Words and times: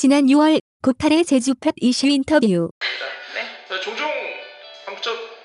지난 0.00 0.24
6월 0.28 0.62
고칼의 0.82 1.26
제주팟 1.26 1.72
이슈 1.76 2.06
인터뷰. 2.06 2.70
네. 3.34 3.66
자, 3.68 3.80
종종 3.82 4.10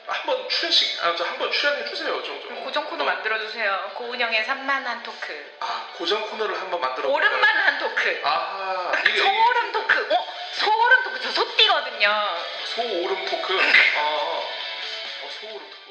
한번 0.07 0.47
출연식 0.47 1.03
아, 1.03 1.13
저 1.17 1.25
한번 1.25 1.51
출연해 1.51 1.83
주세요. 1.89 2.23
종종. 2.23 2.63
고정 2.63 2.85
코너 2.85 3.03
만들어 3.03 3.37
주세요. 3.37 3.91
고은영의 3.95 4.45
산만한 4.45 5.03
토크. 5.03 5.57
아, 5.59 5.89
고정 5.97 6.21
코너를 6.29 6.57
한번 6.57 6.79
만들어. 6.79 7.09
오름만한 7.09 7.79
토크. 7.79 8.21
아, 8.23 8.93
이게 9.05 9.17
소오름 9.17 9.71
토크. 9.73 9.99
어? 9.99 10.25
소오름 10.53 11.03
토크. 11.03 11.19
저 11.21 11.31
소띠거든요. 11.31 12.09
소오름 12.75 13.25
토크. 13.25 13.59
아, 13.59 13.99
어, 13.99 14.41
소오름 15.41 15.59
토크. 15.59 15.84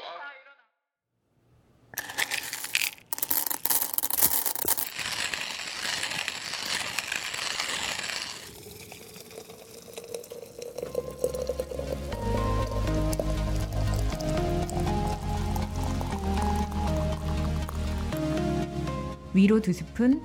위로 19.34 19.60
두 19.60 19.72
스푼, 19.72 20.22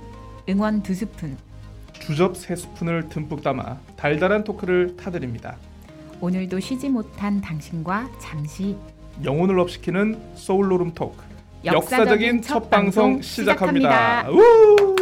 응원 0.48 0.82
두 0.84 0.94
스푼. 0.94 1.36
주접 1.92 2.36
세 2.36 2.54
스푼을 2.54 3.08
듬뿍 3.08 3.42
담아 3.42 3.78
달달한 3.96 4.44
토크를 4.44 4.96
타드립니다. 4.96 5.56
오늘도 6.20 6.60
쉬지 6.60 6.88
못한 6.88 7.40
당신과 7.40 8.08
잠시 8.20 8.76
영혼을 9.24 9.58
업시키는 9.58 10.18
소울로름 10.36 10.94
토크. 10.94 11.22
역사적인 11.64 12.06
역사적인 12.06 12.42
첫첫 12.42 12.70
방송 12.70 13.20
시작합니다. 13.20 14.22
시작합니다. 14.22 14.30
우! 14.30 14.94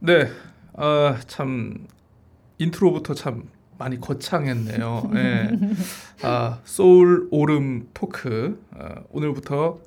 네, 0.00 0.28
아, 0.74 1.18
참 1.26 1.86
인트로부터 2.58 3.14
참 3.14 3.48
많이 3.78 4.00
거창했네요. 4.00 5.10
예. 5.14 5.50
아, 6.22 6.60
소울 6.64 7.28
오름 7.30 7.88
토크 7.94 8.62
아, 8.76 9.02
오늘부터 9.10 9.78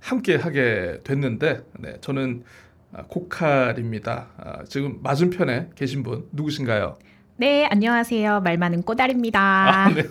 함께 0.00 0.36
하게 0.36 1.00
됐는데, 1.04 1.62
네, 1.78 1.96
저는 2.00 2.44
아, 2.92 3.02
코칼입니다. 3.08 4.28
아, 4.36 4.64
지금 4.64 4.98
맞은편에 5.02 5.70
계신 5.74 6.02
분 6.02 6.26
누구신가요? 6.32 6.96
네, 7.40 7.64
안녕하세요. 7.70 8.42
말 8.42 8.58
많은 8.58 8.82
꼬달입니다. 8.82 9.40
아, 9.40 9.88
네. 9.88 10.02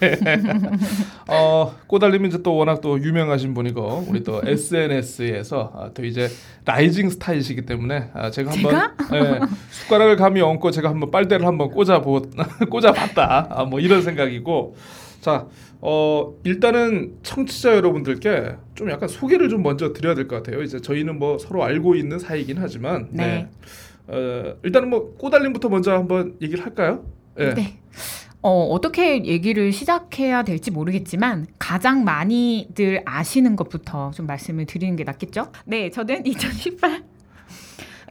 어, 1.27 1.75
꼬달님은 1.85 2.29
이제 2.29 2.41
또 2.41 2.55
워낙 2.55 2.81
또 2.81 2.99
유명하신 2.99 3.53
분이고 3.53 4.05
우리 4.07 4.23
또 4.23 4.41
SNS에서 4.47 5.71
아, 5.75 5.91
또 5.93 6.03
이제 6.03 6.27
라이징 6.65 7.11
스타이시기 7.11 7.67
때문에 7.67 8.09
아, 8.15 8.31
제가 8.31 8.49
한번 8.51 8.73
예, 9.13 9.39
숟가락을 9.69 10.15
감히 10.15 10.41
얹고 10.41 10.71
제가 10.71 10.89
한번 10.89 11.11
빨대를 11.11 11.45
한번 11.45 11.69
꽂아 11.69 12.01
보 12.01 12.19
꽂아 12.71 12.93
봤다. 12.93 13.45
아, 13.51 13.63
뭐 13.63 13.79
이런 13.79 14.01
생각이고 14.01 14.75
자. 15.21 15.45
어 15.81 16.33
일단은 16.43 17.13
청취자 17.23 17.73
여러분들께 17.77 18.53
좀 18.75 18.89
약간 18.91 19.07
소개를 19.07 19.47
좀 19.47 19.63
먼저 19.63 19.93
드려야 19.93 20.13
될 20.13 20.27
것 20.27 20.35
같아요. 20.43 20.61
이제 20.61 20.81
저희는 20.81 21.17
뭐 21.19 21.37
서로 21.37 21.63
알고 21.63 21.95
있는 21.95 22.19
사이긴 22.19 22.57
하지만 22.59 23.07
네. 23.11 23.47
어 24.07 24.55
일단은 24.63 24.89
뭐 24.89 25.15
꼬달님부터 25.17 25.69
먼저 25.69 25.93
한번 25.93 26.35
얘기를 26.41 26.65
할까요? 26.65 27.05
예. 27.39 27.53
네. 27.53 27.79
어, 28.41 28.67
어떻게 28.67 29.25
얘기를 29.25 29.71
시작해야 29.73 30.43
될지 30.43 30.71
모르겠지만 30.71 31.47
가장 31.57 32.05
많이들 32.05 33.03
아시는 33.05 33.55
것부터 33.55 34.11
좀 34.11 34.27
말씀을 34.27 34.65
드리는 34.65 34.95
게 34.95 35.03
낫겠죠? 35.03 35.51
네, 35.65 35.89
저는 35.89 36.23
2018 36.27 37.03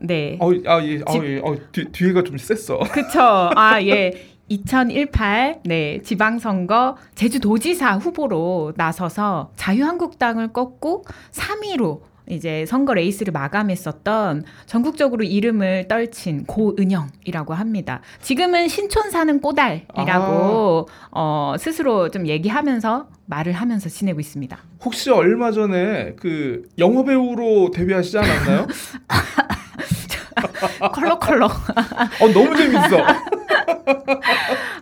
네. 0.03 0.37
어, 0.41 0.51
아, 0.67 0.85
예, 0.85 1.01
아, 1.07 1.25
예, 1.25 1.41
어, 1.43 1.57
뒤, 1.73 1.87
뒤에가 1.91 2.23
좀 2.23 2.37
셌어. 2.37 2.79
그쵸. 2.93 3.21
아, 3.21 3.83
예. 3.83 4.13
2018 4.49 5.61
네, 5.65 6.01
지방선거 6.03 6.97
제주도지사 7.15 7.97
후보로 7.99 8.73
나서서 8.77 9.53
자유한국당을 9.57 10.55
꺾고 10.55 11.05
3위로 11.33 12.01
이제 12.31 12.65
선거 12.67 12.95
레이스를 12.95 13.33
마감했었던 13.33 14.45
전국적으로 14.67 15.25
이름을 15.25 15.89
떨친 15.89 16.45
고은영이라고 16.45 17.55
합니다. 17.55 18.01
지금은 18.21 18.69
신촌 18.69 19.11
사는 19.11 19.41
꼬달이라고 19.41 20.89
어, 21.13 21.55
스스로 21.59 22.11
좀 22.11 22.27
얘기하면서 22.27 23.09
말을 23.27 23.53
하면서 23.53 23.89
지내고 23.89 24.21
있습니다. 24.21 24.59
혹시 24.85 25.11
얼마 25.11 25.53
전에 25.53 26.15
그 26.17 26.63
영화 26.79 27.05
배우로 27.05 27.71
데뷔하시지 27.71 28.19
않았나요? 28.19 28.67
컬러컬러. 30.93 31.47
어, 31.47 32.29
너무 32.33 32.57
재밌어. 32.57 32.97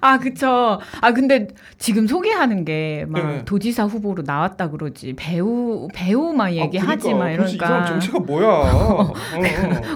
아, 0.00 0.18
그쵸. 0.18 0.80
아, 1.00 1.12
근데 1.12 1.48
지금 1.78 2.06
소개하는 2.06 2.64
게막 2.64 3.26
네. 3.26 3.44
도지사 3.44 3.84
후보로 3.84 4.22
나왔다 4.26 4.70
그러지. 4.70 5.14
배우, 5.16 5.88
배우만 5.94 6.54
얘기하지 6.54 7.12
아, 7.12 7.16
마. 7.16 7.24
그러니까. 7.30 7.46
도대체 7.46 7.54
이 7.54 7.58
사람 7.58 7.76
이러니까. 7.82 7.84
정체가 7.86 8.18
뭐야? 8.20 8.46
어, 8.48 9.02
어. 9.02 9.12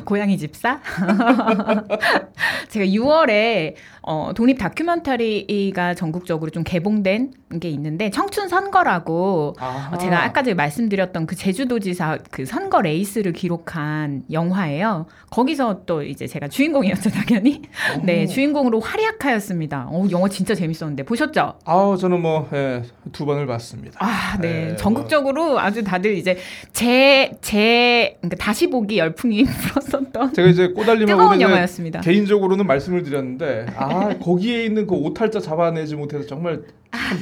고양이 0.04 0.36
집사? 0.38 0.80
제가 2.68 2.86
6월에 2.86 3.74
어, 4.02 4.32
독립 4.34 4.58
다큐멘터리가 4.58 5.94
전국적으로 5.94 6.50
좀 6.50 6.62
개봉된 6.64 7.32
게 7.60 7.68
있는데 7.70 8.10
청춘 8.10 8.48
선거라고 8.48 9.54
아하. 9.58 9.94
어, 9.94 9.98
제가 9.98 10.24
아까 10.24 10.42
전에 10.42 10.54
말씀드렸던 10.54 11.26
그 11.26 11.34
제주도지사 11.34 12.18
그 12.30 12.46
선거 12.46 12.80
레이스를 12.80 13.32
기록한 13.32 14.22
영화예요. 14.30 15.06
거기서 15.30 15.82
또 15.84 16.02
이제 16.02 16.26
제가 16.26 16.48
주인공이었죠, 16.48 17.10
당연히. 17.10 17.62
네, 18.02 18.26
주인공으로 18.26 18.80
활약하였습니다. 18.80 19.88
어, 19.90 20.06
영화 20.10 20.28
진짜 20.28 20.54
재밌었는데 20.54 21.02
보셨죠? 21.02 21.54
아우 21.64 21.96
저는 21.96 22.20
뭐두 22.22 23.26
번을 23.26 23.46
봤습니다. 23.46 23.98
아, 24.00 24.38
네. 24.40 24.50
네, 24.70 24.76
전국적으로 24.76 25.58
아주 25.58 25.82
다들 25.82 26.16
이제 26.16 26.36
제, 26.72 27.32
제, 27.40 28.16
그러니까 28.20 28.36
다시 28.44 28.68
보기 28.68 28.98
열풍이 28.98 29.44
불었었던 29.72 30.34
제가 30.34 30.48
이제 30.48 30.68
꼬달님하고 30.68 31.20
뜨거운 31.20 31.40
영화였습니다. 31.40 32.00
개인적으로는 32.00 32.66
말씀을 32.66 33.02
드렸는데 33.02 33.66
아 33.76 33.99
거기에 34.18 34.64
있는 34.64 34.86
그 34.86 34.94
오탈자 34.94 35.40
잡아내지 35.40 35.96
못해서 35.96 36.26
정말 36.26 36.62
참 36.92 37.18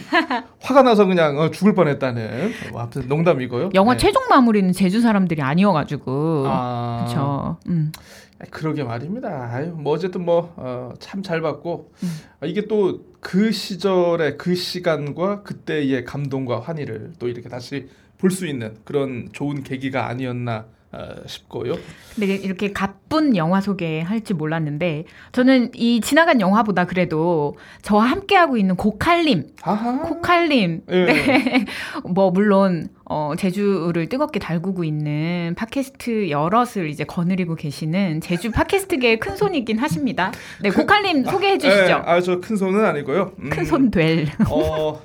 화가 0.60 0.82
나서 0.82 1.04
그냥 1.06 1.38
어, 1.38 1.50
죽을 1.50 1.74
뻔했다는 1.74 2.52
뭐, 2.72 2.80
아무튼 2.82 3.08
농담이고요. 3.08 3.70
영화 3.74 3.92
네. 3.94 3.98
최종 3.98 4.24
마무리는 4.28 4.72
제주 4.72 5.00
사람들이 5.00 5.42
아니어가지고. 5.42 6.44
아, 6.46 7.04
그렇죠. 7.06 7.56
음. 7.68 7.92
아, 8.40 8.44
그러게 8.50 8.84
말입니다. 8.84 9.50
아유, 9.52 9.72
뭐 9.76 9.94
어쨌든 9.94 10.24
뭐 10.24 10.54
참잘 11.00 11.40
봤고 11.40 11.90
음. 12.02 12.08
아, 12.40 12.46
이게 12.46 12.66
또 12.66 13.08
그 13.20 13.50
시절의 13.50 14.38
그 14.38 14.54
시간과 14.54 15.42
그때의 15.42 16.04
감동과 16.04 16.60
환희를 16.60 17.14
또 17.18 17.28
이렇게 17.28 17.48
다시 17.48 17.88
볼 18.16 18.30
수 18.30 18.46
있는 18.46 18.76
그런 18.84 19.28
좋은 19.32 19.62
계기가 19.62 20.06
아니었나 20.06 20.58
어, 20.58 20.64
싶고요. 21.26 21.75
근데 22.15 22.34
이렇게 22.34 22.72
가쁜 22.72 23.37
영화 23.37 23.60
소개할지 23.60 24.32
몰랐는데 24.34 25.04
저는 25.32 25.71
이 25.75 26.00
지나간 26.00 26.41
영화보다 26.41 26.87
그래도 26.87 27.56
저와 27.82 28.04
함께 28.04 28.37
하고 28.37 28.56
있는 28.56 28.75
고칼님, 28.76 29.49
아하. 29.62 30.00
고칼님, 30.00 30.82
예. 30.91 31.04
네. 31.04 31.65
뭐 32.09 32.31
물론 32.31 32.88
어, 33.04 33.34
제주를 33.38 34.09
뜨겁게 34.09 34.38
달구고 34.38 34.84
있는 34.84 35.54
팟캐스트 35.56 36.31
여럿을 36.31 36.88
이제 36.88 37.05
거느리고 37.05 37.55
계시는 37.55 38.20
제주 38.20 38.50
팟캐스트계의 38.50 39.19
큰 39.19 39.37
손이긴 39.37 39.78
하십니다. 39.78 40.32
네, 40.62 40.70
고칼님 40.70 41.25
소개해 41.25 41.59
주시죠. 41.59 42.03
아저 42.05 42.41
큰 42.41 42.56
손은 42.56 42.84
아니고요. 42.84 43.32
음, 43.38 43.50
큰손 43.50 43.91
될. 43.91 44.28
어 44.50 45.00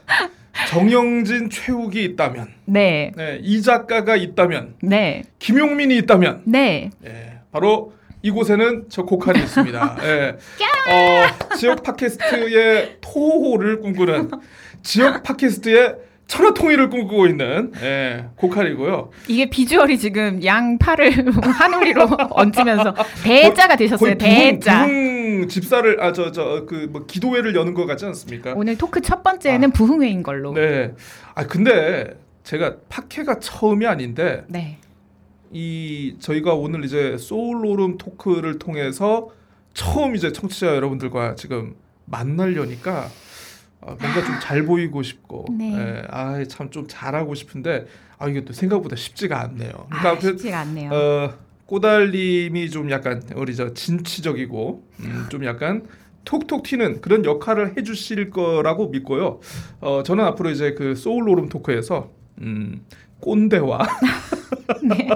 정영진 0.70 1.50
최욱이 1.50 2.04
있다면, 2.04 2.48
네, 2.66 3.12
네, 3.16 3.40
이 3.42 3.62
작가가 3.62 4.16
있다면, 4.16 4.76
네, 4.82 5.24
김용민이 5.40 5.98
있다면, 5.98 6.44
네. 6.46 6.90
예, 7.06 7.40
바로 7.52 7.94
이곳에는 8.22 8.86
저 8.90 9.04
고칼이 9.04 9.40
있습니다. 9.40 9.98
예. 10.04 10.38
어, 10.90 11.56
지역 11.58 11.84
팟캐스트의 11.84 12.98
토호를 13.02 13.82
꿈꾸는 13.82 14.32
지역 14.82 15.24
팟캐스트의 15.24 15.96
천하통일을 16.28 16.90
꿈꾸고 16.90 17.28
있는 17.28 17.72
예, 17.82 18.26
고칼이고요. 18.38 19.12
이게 19.28 19.50
비주얼이 19.50 20.00
지금 20.00 20.44
양 20.44 20.78
팔을 20.80 21.12
하늘위로 21.44 22.08
얹으면서 22.32 22.96
대자가 23.24 23.76
되셨어요. 23.76 24.18
대자. 24.18 24.86
부흥 24.86 25.48
집사를 25.48 26.02
아 26.02 26.12
저 26.14 26.32
저 26.32 26.66
그 26.66 26.88
뭐 26.92 27.06
기도회를 27.06 27.56
여는 27.56 27.74
것 27.74 27.86
같지 27.86 28.06
않습니까? 28.06 28.54
오늘 28.56 28.78
토크 28.78 29.02
첫 29.02 29.22
번째는 29.24 29.72
부흥회인 29.72 30.24
걸로. 30.24 30.54
네. 30.54 30.94
아 31.36 31.46
근데 31.46 32.18
제가 32.44 32.78
팟캐가 32.90 33.40
처음이 33.40 33.86
아닌데 33.86 34.44
네. 34.48 34.78
이 35.52 36.16
저희가 36.20 36.54
오늘 36.54 36.84
이제 36.86 37.18
소울로름 37.18 37.98
토크를 37.98 38.58
통해서 38.60 39.30
처음 39.74 40.16
이제 40.16 40.32
청취자 40.32 40.68
여러분들과 40.76 41.36
지금 41.36 41.76
만나려니까 42.06 43.02
어, 43.02 43.10
뭔가 43.86 44.24
좀 44.24 44.40
잘 44.42 44.64
보이고 44.66 45.02
싶고, 45.04 45.46
네. 45.58 45.74
예, 45.78 46.04
아참 46.10 46.70
좀 46.72 46.86
잘하고 46.88 47.36
싶은데 47.36 47.86
아 48.18 48.28
이게 48.28 48.44
또 48.46 48.54
생각보다 48.54 48.96
쉽지가 48.96 49.40
않네요. 49.42 49.88
그러니까 49.90 50.12
아, 50.12 50.20
쉽지가 50.20 50.60
않네요. 50.60 50.90
어, 50.92 51.34
꼬달님이 51.66 52.70
좀 52.70 52.90
약간 52.92 53.22
우리 53.36 53.56
저 53.56 53.74
진취적이고 53.74 54.88
음, 55.02 55.26
좀 55.30 55.44
약간 55.46 55.86
톡톡 56.26 56.64
튀는 56.64 57.02
그런 57.02 57.26
역할을 57.26 57.78
해주실 57.78 58.30
거라고 58.30 58.90
믿고요. 58.90 59.40
어, 59.82 60.04
저는 60.04 60.24
앞으로 60.26 60.50
이제 60.52 60.74
그 60.74 60.96
소울 60.96 61.28
로름 61.28 61.50
토크에서 61.50 62.12
음, 62.42 62.86
꼰대와 63.20 63.80
네. 64.84 65.10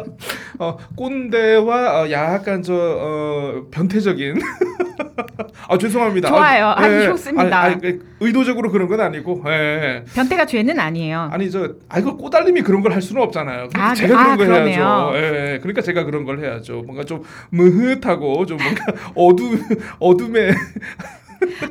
어, 0.59 0.77
꼰대와 0.95 2.01
어, 2.03 2.11
약간 2.11 2.61
저 2.63 2.73
어, 2.75 3.65
변태적인 3.71 4.35
아 5.69 5.77
죄송합니다. 5.77 6.29
좋아요. 6.29 6.67
아, 6.67 6.79
아니, 6.81 7.05
좋습니다. 7.05 7.59
아니, 7.61 7.73
아니, 7.75 7.99
의도적으로 8.19 8.71
그런 8.71 8.87
건 8.87 8.99
아니고. 9.01 9.43
예, 9.47 9.51
예. 9.51 10.03
변태가 10.13 10.45
죄는 10.45 10.79
아니에요. 10.79 11.29
아니 11.31 11.49
저 11.51 11.67
아 11.89 11.99
이거 11.99 12.15
꼬달님이 12.15 12.61
그런 12.61 12.81
걸 12.81 12.87
할 12.91 13.01
수는 13.01 13.21
없잖아요. 13.21 13.67
그러니까 13.69 13.83
아, 13.83 13.93
제가 13.93 14.07
그- 14.07 14.13
그런 14.23 14.31
아, 14.31 14.37
걸 14.37 14.47
그러네요. 14.47 14.77
해야죠. 14.79 15.11
예, 15.15 15.53
예. 15.53 15.59
그러니까 15.59 15.81
제가 15.81 16.03
그런 16.03 16.23
걸 16.25 16.39
해야죠. 16.39 16.81
뭔가 16.83 17.03
좀 17.03 17.21
무흐하고 17.51 18.45
좀 18.45 18.57
뭔가 18.57 18.85
어두 19.15 19.57
어둠에 19.99 20.51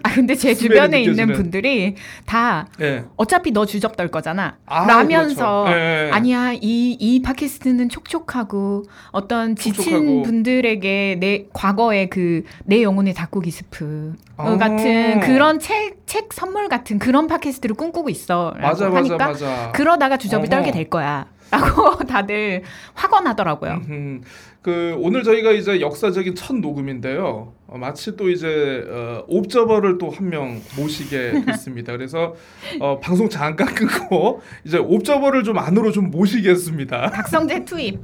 아 0.02 0.14
근데 0.14 0.34
제 0.34 0.54
주변에 0.54 1.00
있는 1.00 1.12
느껴지는. 1.26 1.34
분들이 1.34 1.94
다 2.24 2.66
예. 2.80 3.04
어차피 3.16 3.50
너 3.52 3.66
주접 3.66 3.96
떨 3.96 4.08
거잖아. 4.08 4.56
아, 4.66 4.86
라면서 4.86 5.64
그렇죠. 5.64 5.78
예, 5.78 6.06
예. 6.06 6.10
아니야 6.12 6.52
이 6.54 6.96
이 6.98 7.20
팟캐스트는 7.22 7.88
촉촉하고 7.88 8.84
어떤 9.10 9.54
지친 9.56 9.74
촉촉하고. 9.84 10.22
분들에게 10.22 11.16
내 11.20 11.44
과거의 11.52 12.08
그 12.10 12.42
내 12.64 12.82
영혼의 12.82 13.14
닭고기 13.14 13.50
스프 13.50 14.14
아. 14.36 14.56
같은 14.56 15.20
그런 15.20 15.58
책 15.58 15.96
책 16.06 16.32
선물 16.32 16.68
같은 16.68 16.98
그런 17.00 17.26
팟캐스트를 17.26 17.74
꿈꾸고 17.74 18.08
있어라고 18.10 18.58
맞아 18.60 18.84
맞아 18.88 18.96
하니까 18.96 19.16
맞아. 19.26 19.72
그러다가 19.72 20.16
주접이 20.16 20.42
어허. 20.42 20.50
떨게 20.50 20.70
될 20.70 20.88
거야. 20.88 21.26
라고 21.50 21.96
다들 22.04 22.62
확언하더라고요. 22.94 23.80
음, 23.88 24.22
그 24.62 24.96
오늘 24.98 25.22
저희가 25.22 25.52
이제 25.52 25.80
역사적인 25.80 26.34
첫 26.34 26.56
녹음인데요. 26.56 27.52
어, 27.68 27.78
마치 27.78 28.16
또 28.16 28.28
이제 28.30 28.84
어, 28.88 29.24
옵저버를 29.28 29.98
또 29.98 30.10
한 30.10 30.28
명 30.28 30.60
모시게 30.76 31.44
됐습니다. 31.46 31.92
그래서 31.92 32.34
어, 32.80 32.98
방송 33.00 33.28
잠깐 33.28 33.68
끊고 33.74 34.42
이제 34.64 34.78
옵저버를 34.78 35.44
좀 35.44 35.58
안으로 35.58 35.92
좀 35.92 36.10
모시겠습니다. 36.10 37.10
박성재 37.10 37.64
투입. 37.64 37.98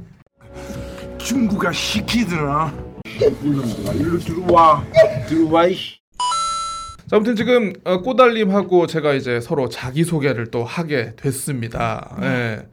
중국아 1.17 1.71
시키더라. 1.71 2.73
일로 3.43 4.19
들어와. 4.19 4.83
들어와. 5.27 5.67
이씨. 5.67 5.97
자, 7.07 7.17
아무튼 7.17 7.35
지금 7.35 7.73
어, 7.83 8.01
꼬달님하고 8.01 8.87
제가 8.87 9.13
이제 9.13 9.39
서로 9.41 9.69
자기 9.69 10.03
소개를 10.03 10.51
또 10.51 10.63
하게 10.63 11.15
됐습니다. 11.15 12.17
예. 12.21 12.65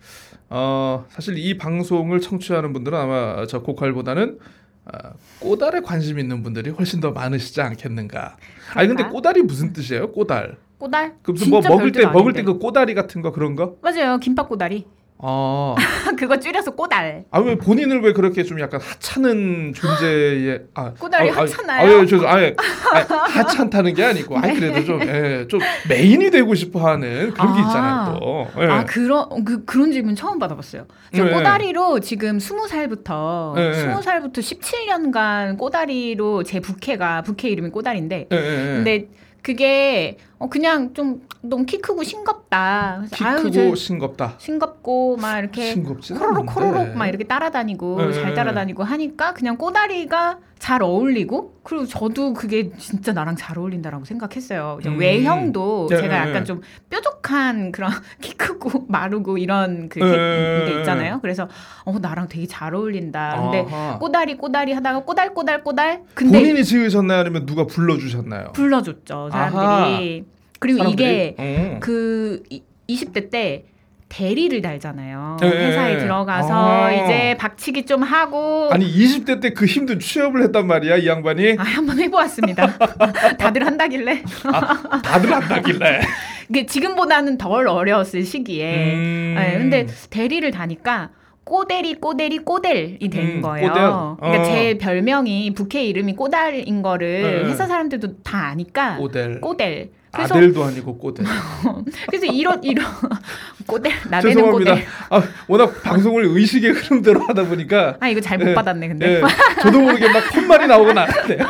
어, 0.51 1.07
사실 1.09 1.39
이 1.39 1.57
방송을 1.57 2.21
청취하는 2.21 2.73
분들은 2.73 2.99
아마 2.99 3.47
저 3.47 3.63
고칼보다는 3.63 4.39
어, 4.87 5.11
꼬달에 5.39 5.81
관심 5.81 6.19
있는 6.19 6.43
분들이 6.43 6.71
훨씬 6.71 7.01
더 7.01 7.13
많으시지 7.13 7.61
않겠는가. 7.61 8.37
아니 8.75 8.89
근데? 8.89 9.05
꼬달이 9.05 9.43
무슨 9.43 9.73
뜻이에요? 9.73 10.11
꼬달. 10.11 10.59
꼬달? 10.79 11.15
그 11.23 11.31
무슨 11.31 11.51
뭐 11.51 11.61
먹을 11.61 11.93
때 11.93 12.05
먹을 12.07 12.33
때. 12.33 12.43
그 12.43 12.59
꼬다리 12.59 12.95
같은 12.95 13.23
거 13.23 13.31
그런 13.31 13.55
거? 13.55 13.77
맞아요. 13.81 14.19
김밥 14.19 14.49
꼬다리. 14.49 14.87
아, 15.23 15.75
그거 16.19 16.39
줄여서 16.39 16.73
꼬달. 16.73 17.25
아 17.31 17.41
왜 17.41 17.57
본인을 17.57 18.01
왜 18.03 18.13
그렇게 18.13 18.43
좀 18.43 18.61
약간 18.61 18.81
하찮은 18.81 19.73
존재의 19.75 20.61
아 20.75 20.93
꼬다리 20.95 21.31
아, 21.31 21.35
아, 21.35 21.37
하찮아요? 21.43 21.99
아, 21.99 22.03
예, 22.03 22.07
저, 22.07 22.27
아, 22.27 22.41
예. 22.43 22.55
아, 22.59 23.15
하찮다는 23.29 23.95
게 23.95 24.05
아니고, 24.05 24.37
아니 24.39 24.55
그래도 24.59 24.85
좀, 24.85 25.01
예, 25.03 25.47
좀 25.49 25.61
메인이 25.89 26.31
되고 26.31 26.55
싶어하는 26.55 27.33
그런 27.33 27.55
게 27.55 27.61
아. 27.61 27.67
있잖아요 27.67 28.19
또. 28.19 28.47
예. 28.63 28.67
아 28.67 28.85
그런 28.85 29.45
그 29.45 29.65
그런 29.65 29.93
질문 29.93 30.15
처음 30.17 30.39
받아봤어요. 30.39 30.87
저 31.15 31.25
네. 31.25 31.31
꼬다리로 31.33 32.01
지금 32.01 32.39
스무 32.39 32.69
살부터 32.69 33.55
네, 33.57 33.69
네. 33.71 33.75
스무 33.75 34.03
살부터 34.03 34.41
17년간 34.41 35.59
꼬다리로 35.59 36.43
제 36.45 36.61
부캐가 36.61 37.23
부캐 37.23 37.49
이름이 37.49 37.71
꼬다리인데 37.71 38.29
예, 38.31 38.37
예, 38.37 38.41
예. 38.41 38.75
근데 38.77 39.09
그게 39.43 40.17
어 40.41 40.49
그냥 40.49 40.95
좀 40.95 41.21
너무 41.43 41.67
키 41.67 41.79
크고 41.83 42.03
싱겁다. 42.03 43.03
키 43.13 43.23
아유, 43.25 43.37
크고 43.37 43.51
저 43.51 43.75
싱겁다. 43.75 44.35
싱겁고 44.39 45.19
막 45.19 45.39
이렇게 45.39 45.75
코로록. 45.75 46.47
코로록 46.47 46.97
막 46.97 47.07
이렇게 47.09 47.25
따라다니고 47.25 48.07
네, 48.07 48.13
잘 48.15 48.25
네, 48.31 48.35
따라다니고 48.35 48.83
하니까 48.83 49.35
그냥 49.35 49.59
꼬다리가 49.59 50.39
잘 50.59 50.83
어울리고 50.83 51.61
그리고 51.63 51.87
저도 51.87 52.33
그게 52.33 52.71
진짜 52.79 53.13
나랑 53.13 53.37
잘 53.37 53.59
어울린다라고 53.59 54.07
생각했어요. 54.07 54.79
음. 54.87 54.99
외형도 54.99 55.89
네, 55.91 55.97
제가 55.97 56.09
네, 56.09 56.15
약간 56.31 56.33
네. 56.35 56.45
좀 56.45 56.63
뾰족한 56.89 57.73
그런 57.73 57.91
키 58.23 58.35
크고 58.35 58.87
마르고 58.89 59.37
이런 59.37 59.91
그 59.91 59.99
네, 59.99 60.65
게 60.73 60.79
있잖아요. 60.79 61.19
그래서 61.21 61.49
어 61.85 61.99
나랑 61.99 62.29
되게 62.29 62.47
잘 62.47 62.75
어울린다. 62.75 63.41
근데 63.43 63.67
아하. 63.75 63.99
꼬다리 63.99 64.39
꼬다리 64.39 64.73
하다가 64.73 65.05
꼬달 65.05 65.35
꼬달 65.35 65.63
꼬달 65.63 66.03
근데 66.15 66.39
본인이 66.39 66.65
지으셨나요? 66.65 67.21
아니면 67.21 67.45
누가 67.45 67.67
불러주셨나요? 67.67 68.53
불러줬죠 68.53 69.29
사람들이. 69.31 70.25
아하. 70.27 70.30
그리고 70.61 70.79
사람들이? 70.79 71.09
이게 71.09 71.35
어. 71.39 71.77
그 71.81 72.43
이- 72.51 72.63
20대 72.89 73.31
때 73.31 73.65
대리를 74.09 74.61
달잖아요. 74.61 75.37
예, 75.43 75.47
회사에 75.47 75.95
예. 75.95 75.99
들어가서 75.99 76.53
아. 76.53 76.93
이제 76.93 77.37
박치기 77.39 77.87
좀 77.87 78.03
하고 78.03 78.69
아니 78.73 78.85
20대 78.85 79.41
때 79.41 79.51
그 79.55 79.67
힘든 79.67 80.01
취업을 80.01 80.43
했단 80.43 80.67
말이야 80.67 80.97
이 80.97 81.07
양반이 81.07 81.55
아, 81.59 81.63
한번 81.63 81.99
해보았습니다. 82.01 82.77
다들 83.39 83.65
한다길래 83.65 84.23
아, 84.53 85.01
다들 85.03 85.33
한다길래. 85.33 86.01
이게 86.51 86.67
지금보다는 86.67 87.39
덜 87.39 87.69
어려웠을 87.69 88.25
시기에. 88.25 88.95
음. 88.95 89.35
네, 89.39 89.59
근데 89.59 89.87
대리를 90.11 90.51
다니까 90.51 91.11
꼬대리 91.45 91.95
꼬대리 91.95 92.39
꼬델이 92.39 93.09
되는 93.11 93.37
음, 93.37 93.41
거예요. 93.43 93.69
꼬델. 93.69 93.83
그러니까 93.85 94.19
어. 94.41 94.45
제 94.45 94.77
별명이 94.79 95.55
부캐 95.55 95.85
이름이 95.85 96.17
꼬달인 96.17 96.83
거를 96.83 97.45
네. 97.45 97.49
회사 97.51 97.67
사람들도 97.67 98.23
다 98.25 98.47
아니까 98.49 98.97
꼬델. 98.97 99.41
꼬델. 99.41 99.91
그래서 100.13 100.35
아델도 100.35 100.65
아니고 100.65 100.99
꼬델. 100.99 101.25
그래서 102.09 102.27
이런 102.27 102.63
이런 102.63 102.85
꼬델 103.67 103.93
나대는 104.09 104.35
죄송합니다. 104.37 104.71
꼬델. 104.75 104.87
아, 105.11 105.23
워낙 105.49 105.83
방송을 105.83 106.25
의식의 106.25 106.73
흐름대로 106.73 107.21
하다 107.21 107.45
보니까 107.47 107.97
아 108.01 108.09
이거 108.09 108.21
잘못 108.21 108.49
예, 108.49 108.55
받았네 108.55 108.89
근데 108.89 109.17
예, 109.17 109.23
저도 109.63 109.81
모르게 109.81 110.09
막 110.09 110.23
콧말이 110.33 110.67
나오고 110.67 110.93
나는데요. 110.93 111.47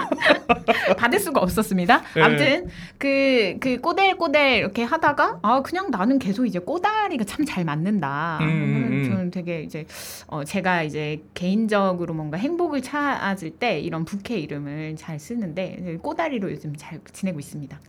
받을 0.96 1.18
수가 1.18 1.40
없었습니다. 1.40 2.02
예. 2.16 2.20
아무튼 2.22 2.68
그, 2.98 3.56
그 3.60 3.80
꼬델 3.80 4.16
꼬델 4.16 4.58
이렇게 4.58 4.82
하다가 4.82 5.38
아 5.42 5.62
그냥 5.62 5.90
나는 5.90 6.18
계속 6.18 6.46
이제 6.46 6.58
꼬다리가 6.58 7.24
참 7.24 7.40
잘 7.50 7.64
맞는다. 7.64 8.38
음, 8.42 8.46
음, 8.46 8.88
음. 8.92 9.04
저는 9.10 9.30
되게 9.30 9.62
이제 9.62 9.84
어 10.28 10.44
제가 10.44 10.82
이제 10.84 11.20
개인적으로 11.34 12.14
뭔가 12.14 12.36
행복을 12.36 12.82
찾을 12.82 13.50
때 13.50 13.80
이런 13.80 14.04
부캐 14.04 14.38
이름을 14.38 14.94
잘 14.96 15.18
쓰는데 15.18 15.98
꼬다리로 16.02 16.50
요즘 16.52 16.74
잘 16.76 17.00
지내고 17.12 17.40
있습니다. 17.40 17.80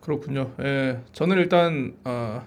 그렇군요. 0.00 0.52
예, 0.60 1.00
저는 1.12 1.38
일단 1.38 1.94
어, 2.04 2.46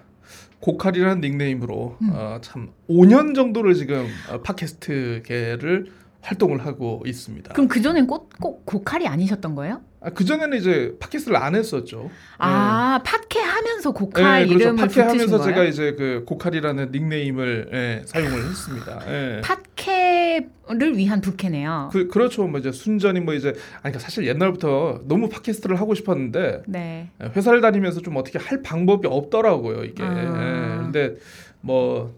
고칼이라는 0.60 1.20
닉네임으로 1.20 1.96
음. 2.02 2.10
어, 2.12 2.38
참 2.40 2.70
5년 2.88 3.34
정도를 3.34 3.74
지금 3.74 4.06
어, 4.30 4.40
팟캐스트계를 4.42 5.92
활동을 6.20 6.64
하고 6.64 7.02
있습니다. 7.06 7.52
그럼 7.52 7.68
그 7.68 7.80
전엔 7.80 8.06
꼭, 8.06 8.30
꼭 8.40 8.66
고칼이 8.66 9.06
아니셨던 9.06 9.54
거예요? 9.54 9.80
아, 10.00 10.10
그 10.10 10.24
전에는 10.24 10.56
이제 10.58 10.94
팟캐스트를 11.00 11.36
안 11.36 11.54
했었죠. 11.54 12.10
아 12.38 13.00
팟캐 13.04 13.40
하면서 13.40 13.90
예, 13.90 13.92
고칼 13.92 14.46
그래서 14.46 14.54
이름을 14.54 14.86
팟캐 14.86 15.00
하면서 15.00 15.38
거예요? 15.38 15.42
제가 15.42 15.64
이제 15.64 15.94
그 15.98 16.24
고칼이라는 16.24 16.90
닉네임을 16.92 17.70
예, 17.72 18.02
사용을 18.06 18.48
했습니다. 18.48 19.00
예. 19.08 19.40
팟캐를 19.42 20.96
위한 20.96 21.20
부캐네요. 21.20 21.90
그 21.92 22.06
그렇죠. 22.06 22.46
뭐 22.46 22.60
이제 22.60 22.70
순전히 22.70 23.20
뭐 23.20 23.34
이제 23.34 23.48
아니 23.48 23.82
그러니까 23.82 23.98
사실 23.98 24.26
옛날부터 24.26 25.02
너무 25.06 25.28
팟캐스트를 25.28 25.80
하고 25.80 25.94
싶었는데 25.94 26.62
네. 26.68 27.10
예, 27.20 27.26
회사를 27.34 27.60
다니면서 27.60 28.00
좀 28.00 28.16
어떻게 28.16 28.38
할 28.38 28.62
방법이 28.62 29.08
없더라고요 29.08 29.84
이게. 29.84 30.04
아. 30.04 30.76
예, 30.76 30.82
근데 30.82 31.16
뭐 31.60 32.14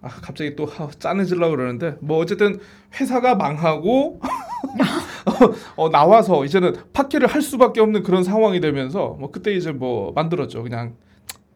아, 0.00 0.08
갑자기 0.08 0.56
또 0.56 0.64
하, 0.64 0.88
짠해질라 0.90 1.48
고 1.48 1.56
그러는데 1.56 1.96
뭐 2.00 2.18
어쨌든 2.18 2.60
회사가 2.98 3.34
망하고 3.34 4.20
어, 5.76 5.90
나와서 5.90 6.44
이제는 6.44 6.74
팟캐를 6.92 7.26
할 7.28 7.42
수밖에 7.42 7.80
없는 7.80 8.02
그런 8.02 8.24
상황이 8.24 8.60
되면서 8.60 9.16
뭐 9.18 9.30
그때 9.30 9.52
이제 9.52 9.72
뭐 9.72 10.12
만들었죠. 10.12 10.62
그냥 10.62 10.94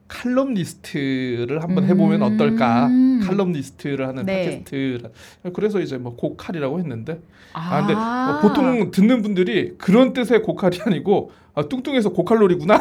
칼럼니스트를 0.08 1.62
한번 1.62 1.84
해보면 1.84 2.22
음. 2.22 2.34
어떨까? 2.34 2.88
칼럼니스트를 3.26 4.06
하는 4.06 4.24
네. 4.24 4.62
팟캐스트 4.64 5.10
그래서 5.52 5.80
이제 5.80 5.98
뭐 5.98 6.14
고칼이라고 6.16 6.78
했는데. 6.78 7.20
아, 7.52 7.76
아 7.76 7.80
근데 7.80 7.94
어, 7.94 8.40
보통 8.42 8.90
듣는 8.90 9.22
분들이 9.22 9.74
그런 9.78 10.12
뜻의 10.12 10.42
고칼이 10.42 10.80
아니고 10.84 11.32
아, 11.58 11.62
뚱뚱해서 11.62 12.10
고칼로리구나. 12.10 12.78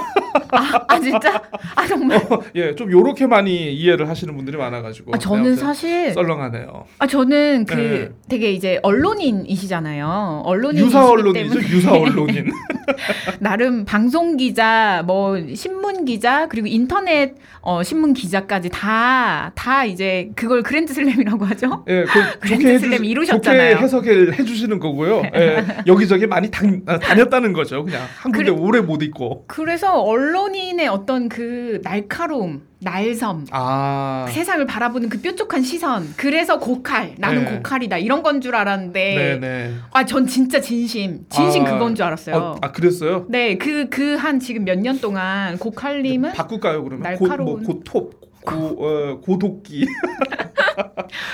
아 0.51 0.99
진짜? 0.99 1.41
아 1.75 1.87
정말? 1.87 2.21
예, 2.55 2.75
좀 2.75 2.91
요렇게 2.91 3.25
많이 3.25 3.73
이해를 3.73 4.09
하시는 4.09 4.35
분들이 4.35 4.57
많아가지고. 4.57 5.13
아, 5.15 5.17
저는 5.17 5.55
사실 5.55 6.11
썰렁하네요. 6.13 6.83
아 6.99 7.07
저는 7.07 7.65
그 7.65 7.73
네. 7.73 8.09
되게 8.27 8.51
이제 8.51 8.77
언론인이시잖아요. 8.83 10.41
언론인 10.45 10.85
유사 10.85 11.09
언론이죠, 11.09 11.59
유사 11.73 11.93
언론인. 11.93 12.51
나름 13.39 13.85
방송 13.85 14.35
기자, 14.35 15.03
뭐 15.07 15.37
신문 15.55 16.03
기자, 16.03 16.47
그리고 16.47 16.67
인터넷 16.67 17.35
어, 17.61 17.81
신문 17.81 18.13
기자까지 18.13 18.69
다다 18.69 19.85
이제 19.85 20.31
그걸 20.35 20.61
그랜드슬램이라고 20.63 21.45
하죠. 21.45 21.85
예, 21.87 22.03
그 22.03 22.39
그랜드슬램 22.39 22.83
해주, 22.83 22.97
좋게 22.97 23.07
이루셨잖아요. 23.07 23.77
해석을 23.77 24.37
해주시는 24.37 24.79
거고요. 24.79 25.23
예, 25.33 25.65
여기저기 25.87 26.27
많이 26.27 26.51
다, 26.51 26.61
아, 26.85 26.99
다녔다는 26.99 27.53
거죠. 27.53 27.83
그냥 27.85 28.01
한 28.19 28.31
군데 28.33 28.51
그래- 28.51 28.64
오래 28.65 28.81
못 28.81 29.03
있고. 29.03 29.45
그래서 29.47 30.01
언론인의 30.01 30.87
어떤 30.87 31.29
그 31.29 31.79
날카로움, 31.83 32.63
날섬, 32.79 33.45
아, 33.51 34.25
세상을 34.29 34.65
바라보는 34.65 35.09
그 35.09 35.21
뾰족한 35.21 35.61
시선. 35.63 36.07
그래서 36.17 36.59
고칼, 36.59 37.15
나는 37.17 37.45
네. 37.45 37.51
고칼이다 37.55 37.97
이런 37.97 38.21
건 38.23 38.41
줄 38.41 38.55
알았는데, 38.55 39.39
네네. 39.39 39.73
아전 39.91 40.27
진짜 40.27 40.59
진심, 40.59 41.25
진심 41.29 41.65
아, 41.65 41.71
그건 41.71 41.95
줄 41.95 42.05
알았어요. 42.05 42.35
어, 42.35 42.55
아 42.61 42.71
그랬어요? 42.71 43.25
네, 43.29 43.57
그 43.57 43.87
그 43.89 44.15
한 44.17 44.39
지금 44.39 44.65
몇 44.65 44.79
년 44.79 44.99
동안 44.99 45.57
고칼님은 45.57 46.33
바꿀까요 46.33 46.83
그러면? 46.83 47.03
날카로운- 47.03 47.45
고, 47.45 47.57
뭐 47.57 47.63
고톱, 47.63 48.43
고, 48.45 48.55
어. 48.79 49.21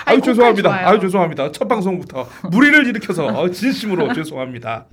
아니, 0.05 0.15
아유 0.17 0.21
죄송합니다. 0.21 0.87
아유 0.87 0.99
죄송합니다. 0.99 1.51
첫 1.51 1.67
방송부터 1.67 2.27
무리를 2.51 2.85
일으켜서 2.87 3.25
어, 3.25 3.49
진심으로 3.51 4.13
죄송합니다. 4.13 4.85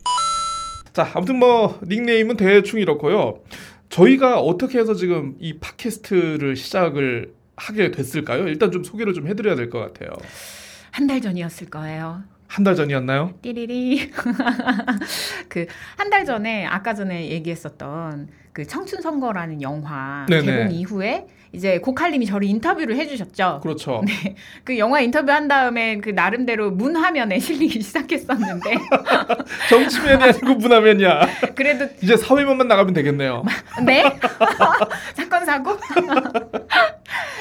자 0.92 1.11
아무튼 1.14 1.38
뭐 1.38 1.78
닉네임은 1.87 2.37
대충 2.37 2.80
이렇고요. 2.80 3.40
저희가 3.88 4.40
어떻게 4.40 4.78
해서 4.78 4.95
지금 4.95 5.35
이 5.40 5.59
팟캐스트를 5.59 6.57
시작을 6.57 7.33
하게 7.57 7.90
됐을까요? 7.90 8.47
일단 8.49 8.71
좀 8.71 8.85
소개를 8.85 9.14
좀 9.14 9.26
해드려야 9.28 9.57
될 9.57 9.71
것 9.71 9.78
같아요. 9.80 10.11
한 10.90 11.07
달 11.07 11.21
전이었을 11.21 11.68
거예요. 11.71 12.23
한 12.49 12.64
달 12.64 12.75
전이었나요? 12.75 13.35
띠리리. 13.42 14.11
그 15.49 15.66
한 15.97 16.11
달 16.11 16.25
전에 16.25 16.64
아까 16.66 16.95
전에 16.95 17.30
얘기했었던 17.30 18.28
그 18.52 18.66
청춘 18.66 19.00
선거라는 19.02 19.62
영화 19.62 20.26
네네. 20.28 20.45
개봉 20.45 20.73
이후에 20.73 21.26
이제 21.52 21.78
고칼님이 21.78 22.26
저를 22.26 22.47
인터뷰를 22.47 22.97
해주셨죠. 22.97 23.61
그렇죠. 23.62 24.02
그 24.64 24.78
영화 24.78 25.00
인터뷰 25.00 25.33
한 25.33 25.49
다음에 25.49 25.99
그 25.99 26.11
나름대로 26.11 26.71
문 26.71 26.97
화면에 26.97 27.38
실리기 27.38 27.81
시작했었는데 27.83 28.75
정치면이 29.71 30.23
아니고 30.23 30.55
문 30.55 30.73
화면이야. 30.73 31.26
그래도 31.55 31.88
이제 32.02 32.17
사회면만 32.17 32.69
나가면 32.69 32.93
되겠네요. 32.95 33.45
네 33.85 34.05
사건 35.14 35.45
사고 35.47 35.76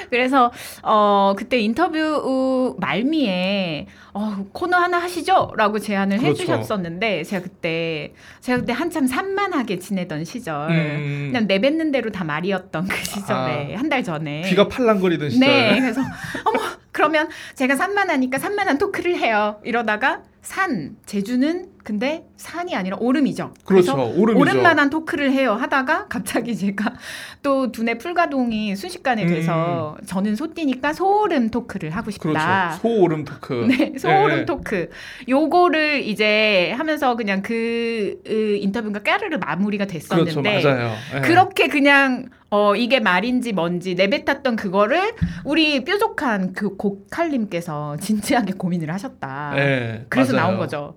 그래서 0.10 0.52
어 0.84 1.34
그때 1.38 1.60
인터뷰 1.60 2.76
말미에 2.80 3.88
어 4.14 4.46
코너 4.52 4.78
하나 4.78 4.98
하시죠라고 5.00 5.80
제안을 5.80 6.18
그렇죠. 6.18 6.44
해주셨었는데 6.44 7.24
제가 7.24 7.44
그때 7.44 8.14
제가 8.42 8.60
그때 8.60 8.74
한참 8.74 9.08
산만하게 9.08 9.80
지내던 9.80 10.26
시절 10.26 10.70
음, 10.72 11.30
그냥 11.32 11.48
내뱉는 11.48 11.92
대로 11.92 12.12
다 12.12 12.24
말이었던 12.24 12.88
그 12.88 13.06
시절에 13.06 13.76
아, 13.76 13.80
한달 13.80 14.04
전에 14.04 14.42
귀가 14.50 14.68
팔랑거리던 14.68 15.30
시절. 15.30 15.48
네 15.48 15.80
그래서 15.80 16.02
어머 16.46 16.60
그러면 16.98 17.28
제가 17.54 17.76
산만하니까 17.76 18.40
산만한 18.40 18.80
토크를 18.80 19.18
해요 19.18 19.62
이러다가 19.64 20.24
산 20.42 20.96
제주는 21.06 21.68
근데 21.84 22.26
산이 22.38 22.76
아니라 22.76 22.98
오름이죠 23.00 23.54
그렇죠. 23.66 23.94
오름이죠. 24.16 24.42
오랜만한 24.42 24.90
토크를 24.90 25.32
해요 25.32 25.54
하다가 25.54 26.08
갑자기 26.08 26.56
제가 26.58 26.96
또 27.44 27.72
두뇌 27.72 28.00
풀가동이 28.00 28.76
순식간에 28.76 29.26
돼서 29.28 29.96
저는 30.08 30.36
소띠니까 30.36 30.94
소오름 30.94 31.50
토크를 31.52 31.92
하고 31.92 32.10
싶다. 32.10 32.30
음. 32.30 32.34
그렇죠. 32.34 32.82
소오름 32.82 33.26
토크. 33.26 33.54
네, 33.70 33.94
소오름 33.98 34.38
네. 34.40 34.46
토크. 34.46 34.90
요거를 35.30 36.04
이제 36.04 36.74
하면서 36.78 37.16
그냥 37.16 37.42
그 37.42 38.20
으, 38.28 38.56
인터뷰가 38.58 39.00
까르르 39.00 39.38
마무리가 39.38 39.86
그렇죠. 39.86 40.26
됐었는데 40.26 40.64
맞아요. 40.64 40.94
네. 41.14 41.22
그렇게 41.22 41.68
그냥 41.68 42.30
어 42.50 42.76
이게 42.76 43.00
말인지 43.02 43.52
뭔지 43.52 43.96
내뱉었던 43.96 44.56
그거를 44.56 45.02
우리 45.44 45.84
뾰족한 45.84 46.54
그 46.54 46.78
고칼님께서 46.78 47.98
진지하게 48.02 48.54
고민을 48.54 48.94
하셨다. 48.94 49.54
네, 49.56 50.06
그래서 50.10 50.34
맞아요. 50.34 50.46
나온 50.48 50.58
거죠. 50.58 50.96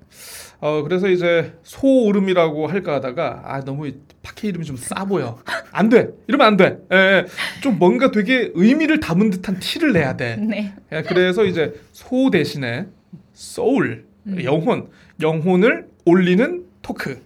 어 0.60 0.82
그래서 0.82 1.08
이제 1.08 1.54
소오름이라고 1.62 2.66
할까 2.68 2.94
하다가 2.96 3.42
아 3.44 3.60
너무 3.64 3.88
이 3.88 3.96
팟캐 4.22 4.48
이름이 4.48 4.64
좀 4.64 4.76
싸 4.76 5.04
보여. 5.04 5.38
안 5.72 5.88
돼. 5.88 6.10
이러면 6.28 6.46
안 6.46 6.56
돼. 6.56 6.78
예, 6.92 6.96
예. 6.96 7.26
좀 7.62 7.78
뭔가 7.78 8.10
되게 8.10 8.50
의미를 8.54 9.00
담은 9.00 9.30
듯한 9.30 9.58
티를 9.58 9.92
내야 9.92 10.16
돼. 10.16 10.36
네. 10.36 10.74
예, 10.92 11.02
그래서 11.02 11.44
이제 11.44 11.72
소 11.92 12.30
대신에 12.30 12.86
소울 13.32 14.04
음. 14.26 14.44
영혼 14.44 14.88
영혼을 15.20 15.88
올리는 16.04 16.64
토크 16.82 17.22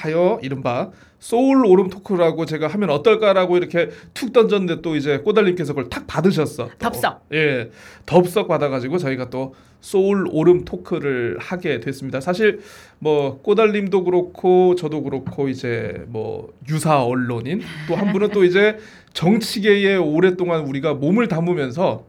하여 0.00 0.38
이른바 0.42 0.90
소울 1.18 1.66
오름 1.66 1.88
토크라고 1.90 2.46
제가 2.46 2.68
하면 2.68 2.90
어떨까라고 2.90 3.56
이렇게 3.56 3.90
툭 4.14 4.32
던졌는데 4.32 4.82
또 4.82 4.94
이제 4.94 5.18
꼬달님께서 5.18 5.72
그걸 5.74 5.90
탁 5.90 6.06
받으셨어. 6.06 6.66
또. 6.68 6.78
덥석. 6.78 7.26
예, 7.32 7.70
덥석 8.06 8.46
받아가지고 8.48 8.98
저희가 8.98 9.28
또 9.28 9.54
소울 9.80 10.26
오름 10.30 10.64
토크를 10.64 11.38
하게 11.40 11.80
됐습니다. 11.80 12.20
사실 12.20 12.60
뭐 13.00 13.40
꼬달님도 13.42 14.04
그렇고 14.04 14.74
저도 14.76 15.02
그렇고 15.02 15.48
이제 15.48 16.04
뭐 16.08 16.52
유사 16.68 17.02
언론인 17.02 17.62
또 17.88 17.94
한 17.96 18.12
분은 18.12 18.30
또 18.30 18.44
이제 18.44 18.78
정치계에 19.12 19.96
오랫동안 19.96 20.62
우리가 20.62 20.94
몸을 20.94 21.26
담으면서 21.28 22.04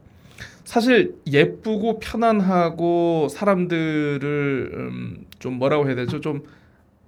사실 0.66 1.16
예쁘고 1.26 2.00
편안하고 2.00 3.28
사람들을 3.30 4.72
음, 4.74 5.26
좀 5.40 5.54
뭐라고 5.56 5.88
해야 5.88 5.96
되죠? 5.96 6.22
좀 6.22 6.44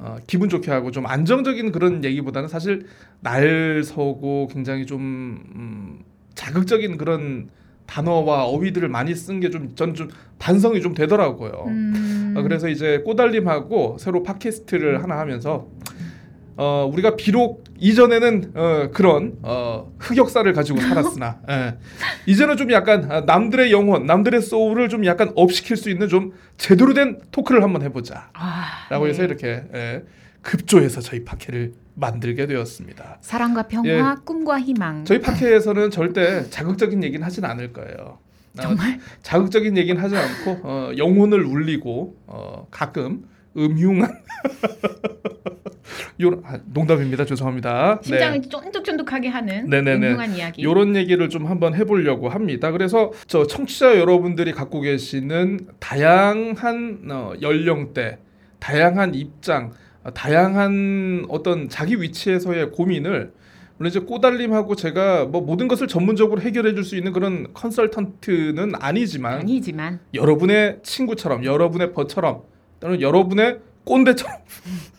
어, 0.03 0.17
기분 0.25 0.49
좋게 0.49 0.71
하고 0.71 0.89
좀 0.91 1.05
안정적인 1.05 1.71
그런 1.71 2.03
얘기보다는 2.03 2.49
사실 2.49 2.87
날 3.19 3.83
서고 3.83 4.47
굉장히 4.51 4.85
좀 4.87 5.43
음, 5.55 5.99
자극적인 6.33 6.97
그런 6.97 7.49
단어와 7.85 8.45
어휘들을 8.45 8.87
많이 8.89 9.13
쓴 9.13 9.39
게 9.39 9.49
좀 9.51 9.75
전좀 9.75 10.09
반성이 10.39 10.81
좀 10.81 10.93
되더라고요. 10.95 11.65
음. 11.67 12.33
어, 12.35 12.41
그래서 12.41 12.67
이제 12.67 12.99
꼬달림하고 13.05 13.97
새로 13.99 14.23
팟캐스트를 14.23 15.03
하나 15.03 15.19
하면서 15.19 15.67
어, 16.61 16.87
우리가 16.93 17.15
비록 17.15 17.63
이전에는 17.79 18.51
어, 18.53 18.89
그런 18.93 19.33
어, 19.41 19.91
흑역사를 19.97 20.53
가지고 20.53 20.79
살았으나 20.79 21.39
예, 21.49 21.77
이제는 22.27 22.55
좀 22.55 22.71
약간 22.71 23.11
아, 23.11 23.21
남들의 23.21 23.71
영혼, 23.71 24.05
남들의 24.05 24.39
소울을 24.43 24.87
좀 24.87 25.03
약간 25.07 25.31
업시킬 25.35 25.75
수 25.75 25.89
있는 25.89 26.07
좀 26.07 26.33
제대로 26.57 26.93
된 26.93 27.19
토크를 27.31 27.63
한번 27.63 27.81
해보자라고 27.81 28.29
아, 28.35 29.05
해서 29.05 29.23
네. 29.23 29.25
이렇게 29.25 29.63
예, 29.73 30.03
급조해서 30.43 31.01
저희 31.01 31.25
팟캐를 31.25 31.73
만들게 31.95 32.45
되었습니다. 32.45 33.17
사랑과 33.21 33.63
평화, 33.63 33.89
예. 33.89 34.23
꿈과 34.23 34.59
희망. 34.59 35.03
저희 35.05 35.19
팟캐에서는 35.19 35.89
절대 35.89 36.47
자극적인 36.47 37.03
얘기는 37.03 37.25
하진 37.25 37.43
않을 37.43 37.73
거예요. 37.73 38.19
어, 38.59 38.61
정말 38.61 38.99
자극적인 39.23 39.77
얘기는 39.77 39.99
하지 39.99 40.15
않고 40.15 40.59
어, 40.61 40.91
영혼을 40.95 41.43
울리고 41.43 42.17
어, 42.27 42.67
가끔 42.69 43.23
음흉한 43.57 44.11
요런 46.19 46.41
아, 46.45 46.59
농담입니다. 46.65 47.25
죄송합니다. 47.25 47.99
심장을 48.03 48.41
쫀득쫀득하게 48.41 49.27
하는 49.29 49.69
네. 49.69 49.81
네네네. 49.81 50.07
음흉한 50.09 50.35
이야기. 50.35 50.63
요런 50.63 50.95
얘기를 50.95 51.29
좀 51.29 51.45
한번 51.47 51.73
해보려고 51.75 52.29
합니다. 52.29 52.71
그래서 52.71 53.11
저 53.27 53.45
청취자 53.45 53.97
여러분들이 53.97 54.51
갖고 54.51 54.81
계시는 54.81 55.67
다양한 55.79 57.01
어, 57.09 57.33
연령대, 57.41 58.17
다양한 58.59 59.15
입장, 59.15 59.71
어, 60.03 60.11
다양한 60.13 61.25
어떤 61.29 61.69
자기 61.69 62.01
위치에서의 62.01 62.71
고민을 62.71 63.33
물론 63.77 63.89
이제 63.89 63.99
꼬달림하고 63.99 64.75
제가 64.75 65.25
뭐 65.25 65.41
모든 65.41 65.67
것을 65.67 65.87
전문적으로 65.87 66.39
해결해 66.41 66.75
줄 66.75 66.83
수 66.83 66.95
있는 66.95 67.13
그런 67.13 67.47
컨설턴트는 67.53 68.73
아니지만 68.79 69.39
아니지만 69.39 69.99
여러분의 70.13 70.79
친구처럼 70.83 71.43
여러분의 71.45 71.91
버처럼 71.93 72.43
또는 72.79 73.01
여러분의 73.01 73.59
꼰대처럼 73.83 74.37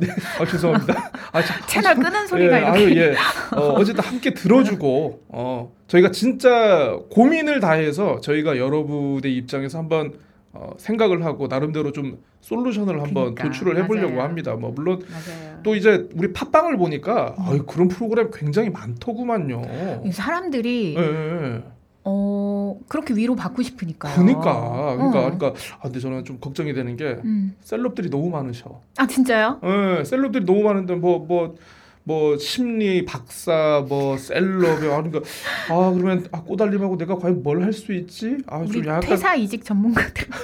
네, 0.00 0.08
아, 0.40 0.46
죄송합니다. 0.46 1.10
아, 1.32 1.42
자, 1.42 1.66
채널 1.66 1.94
끄는 1.94 2.26
소리가 2.26 2.60
예. 2.60 2.64
아유, 2.64 2.96
예. 2.96 3.14
어, 3.56 3.72
어쨌든 3.74 4.04
함께 4.04 4.32
들어주고 4.34 5.24
어, 5.28 5.72
저희가 5.88 6.10
진짜 6.10 6.96
고민을 7.10 7.60
다해서 7.60 8.20
저희가 8.20 8.58
여러분의 8.58 9.36
입장에서 9.36 9.78
한번 9.78 10.14
어, 10.52 10.72
생각을 10.78 11.24
하고 11.24 11.46
나름대로 11.46 11.92
좀 11.92 12.18
솔루션을 12.40 12.94
한번 13.00 13.34
그러니까, 13.34 13.44
도출을 13.44 13.76
해보려고 13.82 14.14
맞아요. 14.14 14.22
합니다. 14.22 14.54
뭐 14.54 14.72
물론 14.72 15.02
맞아요. 15.10 15.60
또 15.62 15.74
이제 15.74 16.08
우리 16.14 16.32
팟빵을 16.32 16.76
보니까 16.76 17.34
음. 17.38 17.44
아유, 17.46 17.66
그런 17.66 17.88
프로그램 17.88 18.30
굉장히 18.32 18.70
많더구만요. 18.70 20.02
이 20.06 20.12
사람들이 20.12 20.96
예, 20.96 21.02
예. 21.02 21.62
어 22.04 22.78
그렇게 22.88 23.12
위로 23.14 23.36
받고 23.36 23.62
싶으니까요. 23.62 24.14
그러니까 24.14 24.94
그러니까 24.96 25.18
어. 25.18 25.22
그러니까 25.24 25.46
아, 25.78 25.82
근데 25.82 26.00
저는 26.00 26.24
좀 26.24 26.38
걱정이 26.40 26.72
되는 26.72 26.96
게 26.96 27.18
음. 27.24 27.54
셀럽들이 27.62 28.08
너무 28.10 28.30
많으셔. 28.30 28.80
아 28.96 29.06
진짜요? 29.06 29.60
예, 29.62 30.04
셀럽들이 30.04 30.44
너무 30.46 30.62
많은데 30.62 30.94
뭐뭐 30.94 31.56
뭐 32.04 32.38
심리 32.38 33.04
박사 33.04 33.84
뭐 33.86 34.16
셀럽이 34.16 34.86
아 34.90 35.02
그러니까 35.02 35.20
아 35.68 35.90
그러면 35.92 36.26
아 36.32 36.40
꼬달림하고 36.42 36.96
내가 36.96 37.16
과연 37.16 37.42
뭘 37.42 37.62
할 37.62 37.72
수 37.74 37.92
있지? 37.92 38.38
아 38.46 38.64
좀 38.64 38.86
약간 38.86 39.00
퇴사 39.00 39.34
이직 39.34 39.62
전문가들. 39.64 40.26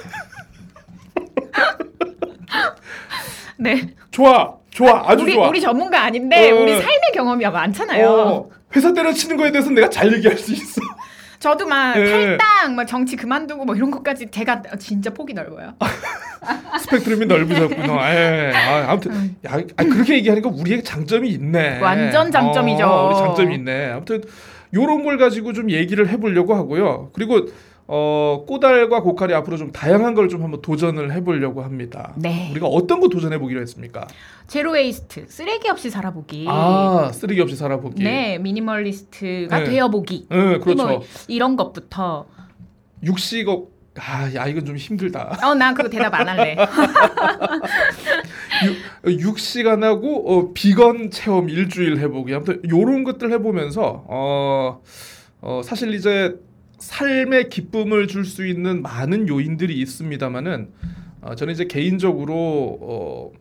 네. 3.59 3.95
좋아 4.11 4.55
좋아 4.69 5.09
아주 5.09 5.23
우리 5.23 5.33
좋아. 5.33 5.49
우리 5.49 5.59
전문가 5.61 6.03
아닌데 6.03 6.51
어. 6.51 6.61
우리 6.61 6.71
삶의 6.73 7.01
경험이 7.15 7.43
많잖아요. 7.45 8.07
어, 8.09 8.49
회사 8.75 8.93
때려치는 8.93 9.37
거에 9.37 9.51
대해서 9.51 9.71
내가 9.71 9.89
잘 9.89 10.13
얘기할 10.13 10.37
수 10.37 10.53
있어. 10.53 10.81
저도 11.39 11.67
막 11.67 11.95
예. 11.97 12.37
탈당, 12.37 12.75
막 12.75 12.85
정치 12.85 13.15
그만두고 13.15 13.65
뭐 13.65 13.75
이런 13.75 13.91
것까지 13.91 14.27
제가 14.31 14.61
진짜 14.79 15.09
폭이 15.11 15.33
넓어요. 15.33 15.73
스펙트럼이 16.81 17.25
넓으셨구나. 17.25 18.15
예. 18.15 18.51
아, 18.55 18.91
아무튼 18.91 19.35
야, 19.45 19.59
아, 19.75 19.83
그렇게 19.83 20.15
얘기하니까 20.15 20.49
우리의 20.49 20.83
장점이 20.83 21.29
있네. 21.29 21.79
완전 21.79 22.31
장점이죠. 22.31 22.85
어, 22.85 23.07
우리 23.07 23.15
장점이 23.15 23.55
있네. 23.55 23.91
아무튼 23.91 24.23
요런 24.73 25.03
걸 25.03 25.17
가지고 25.17 25.53
좀 25.53 25.69
얘기를 25.69 26.07
해보려고 26.09 26.55
하고요. 26.55 27.11
그리고 27.13 27.47
어, 27.89 28.43
꼬달과 28.45 29.01
고칼이 29.01 29.33
앞으로 29.33 29.55
좀 29.57 29.71
다양한 29.71 30.13
걸 30.13 30.27
좀 30.27 30.43
한번 30.43 30.61
도전을 30.61 31.13
해보려고 31.13 31.63
합니다. 31.63 32.13
네. 32.17 32.49
우리가 32.51 32.67
어떤 32.67 32.99
거 32.99 33.07
도전해 33.07 33.39
보기로 33.39 33.61
했습니까? 33.61 34.07
zero 34.47 34.71
waste, 34.71 35.25
쓰레기 35.29 35.69
없이 35.69 35.89
살아보기. 35.89 36.45
아 36.49 37.11
쓰레기 37.13 37.39
없이 37.39 37.55
살아보기. 37.55 38.03
네, 38.03 38.37
미니멀리스트가 38.39 39.59
네. 39.59 39.63
되어보기. 39.65 40.27
네, 40.29 40.57
그렇죠. 40.59 40.85
뭐 40.87 41.03
이런 41.29 41.55
것부터. 41.55 42.25
육식업. 43.03 43.77
아, 43.99 44.31
야 44.35 44.45
이건 44.45 44.63
좀 44.65 44.75
힘들다. 44.77 45.39
어, 45.43 45.55
난 45.55 45.73
그거 45.73 45.89
대답 45.89 46.13
안 46.13 46.27
할래. 46.29 46.55
육식 49.07 49.65
안 49.67 49.83
하고 49.83 50.29
어, 50.31 50.51
비건 50.53 51.09
체험 51.11 51.49
일주일 51.49 51.97
해보기 51.99 52.33
아무튼 52.33 52.61
요런 52.69 53.03
것들 53.03 53.31
해보면서 53.31 54.03
어, 54.07 54.81
어 55.41 55.61
사실 55.63 55.93
이제 55.93 56.35
삶의 56.79 57.49
기쁨을 57.49 58.07
줄 58.07 58.25
수 58.25 58.45
있는 58.45 58.81
많은 58.81 59.27
요인들이 59.27 59.79
있습니다만은 59.79 60.69
어, 61.21 61.35
저는 61.35 61.53
이제 61.53 61.65
개인적으로 61.65 62.77
어, 62.81 63.31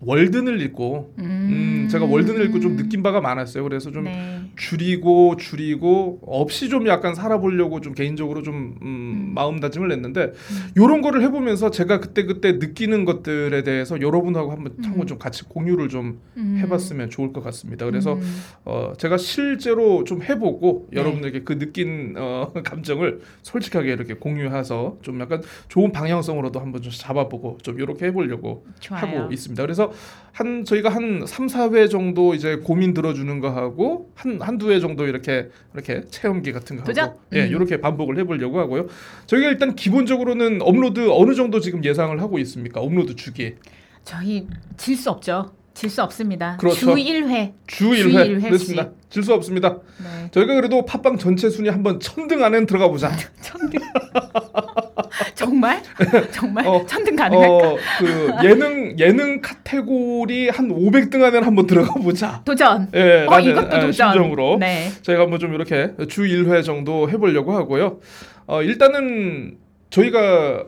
월든을 0.00 0.60
읽고 0.62 1.14
음, 1.18 1.88
제가 1.90 2.04
월든을 2.04 2.46
읽고 2.46 2.60
좀 2.60 2.76
느낀 2.76 3.02
바가 3.02 3.20
많았어요. 3.20 3.64
그래서 3.64 3.90
좀 3.90 4.04
네. 4.04 4.42
줄이고 4.56 5.36
줄이고 5.36 6.20
없이 6.22 6.68
좀 6.68 6.86
약간 6.86 7.14
살아보려고 7.14 7.80
좀 7.80 7.94
개인적으로 7.94 8.42
좀 8.42 8.76
음, 8.82 8.86
음. 8.86 9.32
마음다짐을 9.34 9.90
했는데 9.90 10.32
요런 10.76 11.02
거를 11.02 11.22
해보면서 11.22 11.70
제가 11.70 11.98
그때 11.98 12.24
그때 12.24 12.52
느끼는 12.52 13.04
것들에 13.04 13.62
대해서 13.64 14.00
여러분하고 14.00 14.52
한번 14.52 14.74
음. 14.78 14.84
한번 14.84 15.06
좀 15.06 15.18
같이 15.18 15.44
공유를 15.44 15.88
좀 15.88 16.20
음. 16.36 16.58
해봤으면 16.62 17.10
좋을 17.10 17.32
것 17.32 17.42
같습니다. 17.44 17.84
그래서 17.84 18.14
음. 18.14 18.42
어, 18.64 18.92
제가 18.98 19.16
실제로 19.16 20.04
좀 20.04 20.22
해보고 20.22 20.88
네. 20.92 21.00
여러분들에게 21.00 21.42
그 21.42 21.58
느낀 21.58 22.14
어, 22.16 22.52
감정을 22.64 23.20
솔직하게 23.42 23.92
이렇게 23.92 24.14
공유해서 24.14 24.98
좀 25.02 25.20
약간 25.20 25.42
좋은 25.68 25.90
방향성으로도 25.90 26.60
한번 26.60 26.82
좀 26.82 26.92
잡아보고 26.94 27.58
좀 27.62 27.80
이렇게 27.80 28.06
해보려고 28.06 28.64
좋아요. 28.78 29.00
하고 29.00 29.32
있습니다. 29.32 29.60
그래서 29.62 29.87
한 30.32 30.64
저희가 30.64 30.88
한 30.88 31.24
3, 31.26 31.46
4회 31.48 31.90
정도 31.90 32.32
이제 32.34 32.56
고민 32.56 32.94
들어주는 32.94 33.40
거 33.40 33.50
하고 33.50 34.10
한 34.14 34.40
한두 34.40 34.70
회 34.70 34.78
정도 34.78 35.06
이렇게 35.06 35.48
이렇게 35.74 36.02
체험기 36.10 36.52
같은 36.52 36.76
거 36.76 36.84
도전? 36.84 37.06
하고 37.08 37.20
예, 37.32 37.42
음. 37.44 37.48
이렇게 37.48 37.80
반복을 37.80 38.18
해 38.18 38.24
보려고 38.24 38.60
하고요. 38.60 38.86
저희가 39.26 39.48
일단 39.48 39.74
기본적으로는 39.74 40.62
업로드 40.62 41.10
어느 41.10 41.34
정도 41.34 41.58
지금 41.58 41.84
예상을 41.84 42.20
하고 42.22 42.38
있습니까? 42.38 42.80
업로드 42.80 43.16
주기. 43.16 43.54
저희 44.04 44.46
질 44.76 44.96
수 44.96 45.10
없죠. 45.10 45.52
질 45.74 45.90
수 45.90 46.02
없습니다. 46.02 46.56
그렇죠. 46.58 46.76
주 46.78 46.86
1회. 46.94 47.52
주주 47.66 48.08
1회. 48.08 48.26
일회씩. 48.26 48.42
그렇습니다. 48.48 48.90
질 49.10 49.22
수 49.22 49.32
없습니다. 49.34 49.78
네. 49.98 50.28
저희가 50.32 50.54
그래도 50.54 50.84
팟빵 50.84 51.18
전체 51.18 51.50
순위 51.50 51.68
한번 51.68 51.98
천등 52.00 52.42
안에 52.44 52.64
들어가 52.66 52.88
보자. 52.88 53.10
천등. 53.42 53.80
정말? 55.38 55.80
정말? 56.32 56.66
어, 56.66 56.84
천등 56.84 57.14
가능할까? 57.14 57.54
어, 57.54 57.76
그 58.00 58.32
예능 58.44 58.98
예능 58.98 59.40
카테고리 59.40 60.48
한 60.48 60.68
500등 60.68 61.22
안에 61.22 61.38
한번 61.38 61.66
들어가 61.68 61.94
보자. 61.94 62.42
도전. 62.44 62.88
예, 62.94 63.24
어, 63.28 63.38
이것도 63.38 63.66
예, 63.76 63.80
도전. 63.80 63.92
심정으로. 63.92 64.56
네. 64.58 64.90
저희가 65.02 65.22
한번 65.22 65.38
좀 65.38 65.54
이렇게 65.54 65.92
주 66.08 66.22
1회 66.22 66.64
정도 66.64 67.08
해보려고 67.08 67.52
하고요. 67.52 68.00
어, 68.46 68.62
일단은 68.62 69.58
저희가 69.90 70.64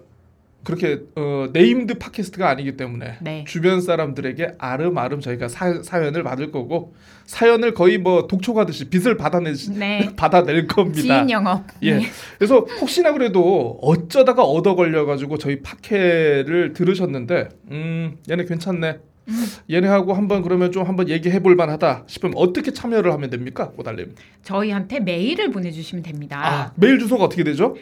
그렇게 0.64 1.00
어, 1.16 1.46
named 1.52 1.98
팟캐스트가 1.98 2.48
아니기 2.48 2.76
때문에 2.76 3.18
네. 3.20 3.44
주변 3.46 3.80
사람들에게 3.80 4.56
아름아름 4.58 5.20
저희가 5.20 5.48
사, 5.48 5.82
사연을 5.82 6.22
받을 6.22 6.50
거고 6.50 6.94
사연을 7.24 7.74
거의 7.74 7.98
뭐 7.98 8.26
독촉하듯이 8.26 8.90
빚을 8.90 9.16
받아내 9.16 9.54
네. 9.54 10.10
받아낼 10.16 10.66
겁니다. 10.66 11.00
지인 11.00 11.30
영업. 11.30 11.64
예. 11.82 11.94
네. 11.96 12.06
그래서 12.38 12.66
혹시나 12.80 13.12
그래도 13.12 13.78
어쩌다가 13.80 14.42
얻어 14.42 14.74
걸려 14.74 15.06
가지고 15.06 15.38
저희 15.38 15.60
팟캐를 15.62 16.72
들으셨는데 16.74 17.48
음 17.70 18.18
얘네 18.28 18.44
괜찮네. 18.44 18.98
음. 19.28 19.46
얘네하고 19.70 20.12
한번 20.12 20.42
그러면 20.42 20.72
좀 20.72 20.84
한번 20.86 21.08
얘기해 21.08 21.40
볼 21.40 21.54
만하다 21.54 22.04
싶으면 22.06 22.34
어떻게 22.36 22.72
참여를 22.72 23.12
하면 23.12 23.30
됩니까, 23.30 23.70
고달님? 23.70 24.14
저희한테 24.42 25.00
메일을 25.00 25.50
보내주시면 25.50 26.02
됩니다. 26.02 26.40
아, 26.42 26.72
메일 26.74 26.98
주소가 26.98 27.24
어떻게 27.24 27.44
되죠? 27.44 27.76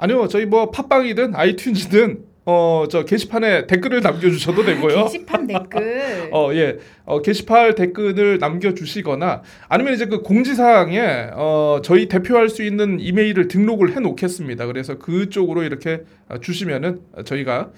아니요, 0.00 0.28
저희 0.28 0.46
뭐 0.46 0.70
팟빵이든 0.70 1.32
아이튠즈든 1.32 2.18
어 2.46 2.86
저 2.90 3.04
게시판에 3.04 3.66
댓글을 3.66 4.00
남겨주셔도 4.00 4.64
되고요. 4.64 5.04
게시판 5.04 5.46
댓글. 5.46 6.30
어 6.32 6.50
예, 6.54 6.78
어, 7.04 7.20
게시판 7.20 7.74
댓글을 7.74 8.38
남겨주시거나 8.38 9.42
아니면 9.68 9.92
이제 9.92 10.06
그 10.06 10.22
공지사항에 10.22 11.28
어 11.34 11.80
저희 11.84 12.08
대표할 12.08 12.48
수 12.48 12.62
있는 12.64 12.98
이메일을 12.98 13.46
등록을 13.48 13.94
해놓겠습니다. 13.94 14.66
그래서 14.66 14.98
그쪽으로 14.98 15.62
이렇게 15.64 16.00
어, 16.30 16.38
주시면은 16.40 17.00
저희가 17.26 17.68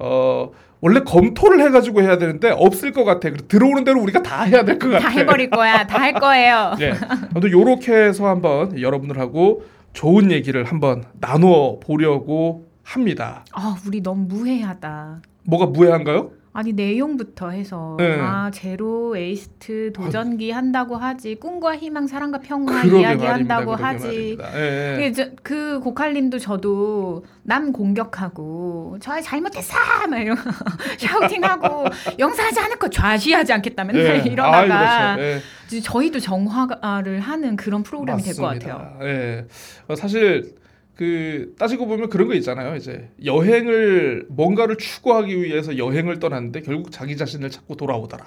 어 0.00 0.50
원래 0.80 1.00
검토를 1.00 1.60
해가지고 1.60 2.02
해야 2.02 2.18
되는데 2.18 2.50
없을 2.50 2.90
것 2.92 3.04
같아. 3.04 3.30
들어오는 3.30 3.84
대로 3.84 4.00
우리가 4.02 4.22
다 4.22 4.42
해야 4.42 4.64
될 4.64 4.78
것 4.78 4.88
같아. 4.90 5.04
다 5.04 5.08
해버릴 5.10 5.50
거야. 5.50 5.86
다 5.86 5.98
할 5.98 6.14
거예요. 6.14 6.74
예. 6.82 6.94
아무튼 7.30 7.52
요렇게 7.52 7.92
해서 7.92 8.26
한번 8.26 8.78
여러분들하고 8.80 9.62
좋은 9.92 10.30
얘기를 10.30 10.64
한번 10.64 11.04
나눠 11.20 11.78
보려고 11.80 12.66
합니다. 12.82 13.44
아, 13.52 13.76
우리 13.86 14.00
너무 14.02 14.26
무해하다. 14.26 15.22
뭐가 15.44 15.66
무해한가요? 15.66 16.30
아니 16.52 16.72
내용부터 16.72 17.50
해서 17.50 17.94
네. 17.98 18.18
아 18.20 18.50
제로 18.52 19.16
에이스트 19.16 19.92
도전기 19.94 20.50
한다고 20.50 20.96
하지 20.96 21.36
꿈과 21.36 21.76
희망 21.76 22.08
사랑과 22.08 22.40
평화 22.40 22.82
이야기. 22.82 23.24
한다고 23.24 23.74
하지. 23.76 24.36
예, 24.56 25.12
예. 25.16 25.30
그, 25.44 25.78
고칼님도 25.80 26.38
저도 26.40 27.24
남 27.44 27.72
공격하고 27.72 28.96
저 29.00 29.20
잘못했어 29.20 29.76
막 30.08 30.18
이러 30.18 30.34
샤우팅하고 30.98 31.84
용서하지 32.18 32.58
않을 32.60 32.76
거 32.78 32.88
좌시하지 32.90 33.52
않겠다 33.52 33.84
맨날 33.84 34.26
예. 34.26 34.26
이러다가 34.30 35.10
아이, 35.12 35.16
그렇죠. 35.16 35.42
예. 35.76 35.80
저희도 35.80 36.18
정화를 36.18 37.20
하는 37.20 37.54
그런 37.54 37.84
프로그램이 37.84 38.22
될 38.22 38.34
것. 38.34 38.42
같아요. 38.42 38.98
예. 39.02 39.46
어, 39.86 39.94
사실 39.94 40.56
그 41.00 41.54
따지고 41.58 41.86
보면 41.86 42.10
그런 42.10 42.28
거 42.28 42.34
있잖아요. 42.34 42.76
이제 42.76 43.08
여행을 43.24 44.26
뭔가를 44.28 44.76
추구하기 44.76 45.42
위해서 45.42 45.78
여행을 45.78 46.18
떠났는데 46.18 46.60
결국 46.60 46.92
자기 46.92 47.16
자신을 47.16 47.48
찾고 47.48 47.76
돌아오더라. 47.76 48.22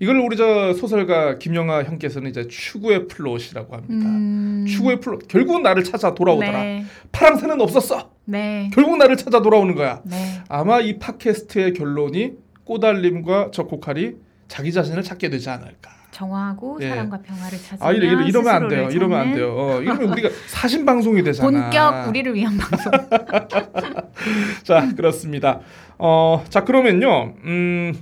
이걸 0.00 0.18
우리 0.18 0.36
저 0.36 0.74
소설가 0.74 1.38
김영하 1.38 1.84
형께서는 1.84 2.28
이제 2.28 2.46
추구의 2.46 3.08
플롯이라고 3.08 3.74
합니다. 3.74 4.06
음, 4.10 4.66
추구의 4.68 5.00
플롯. 5.00 5.28
결국은 5.28 5.62
나를 5.62 5.82
찾아 5.82 6.14
돌아오더라. 6.14 6.62
네, 6.62 6.84
파랑새는 7.10 7.58
없었어. 7.58 8.10
네, 8.26 8.70
결국 8.74 8.98
나를 8.98 9.16
찾아 9.16 9.40
돌아오는 9.40 9.74
거야. 9.74 10.02
네. 10.04 10.42
아마 10.50 10.80
이 10.80 10.98
팟캐스트의 10.98 11.72
결론이 11.72 12.32
꼬달님과 12.64 13.52
저 13.54 13.62
고칼이 13.62 14.16
자기 14.46 14.72
자신을 14.72 15.04
찾게 15.04 15.30
되지 15.30 15.48
않을까. 15.48 15.99
정화하고 16.10 16.78
예. 16.82 16.88
사랑과 16.88 17.18
평화를 17.18 17.58
찾으며 17.58 17.88
아 17.88 17.92
이러, 17.92 18.06
이러, 18.12 18.26
이러면 18.26 18.54
안 18.54 18.68
돼요. 18.68 18.88
이러면 18.90 19.18
안 19.20 19.34
돼요. 19.34 19.54
어, 19.56 19.80
이러면 19.80 20.08
우리가 20.10 20.28
사심 20.46 20.84
방송이 20.84 21.22
되잖아. 21.22 21.48
본격 21.50 22.08
우리를 22.08 22.34
위한 22.34 22.56
방송. 22.58 22.92
자 24.64 24.88
그렇습니다. 24.96 25.60
어, 25.98 26.44
자 26.48 26.64
그러면요. 26.64 27.34
음, 27.44 27.94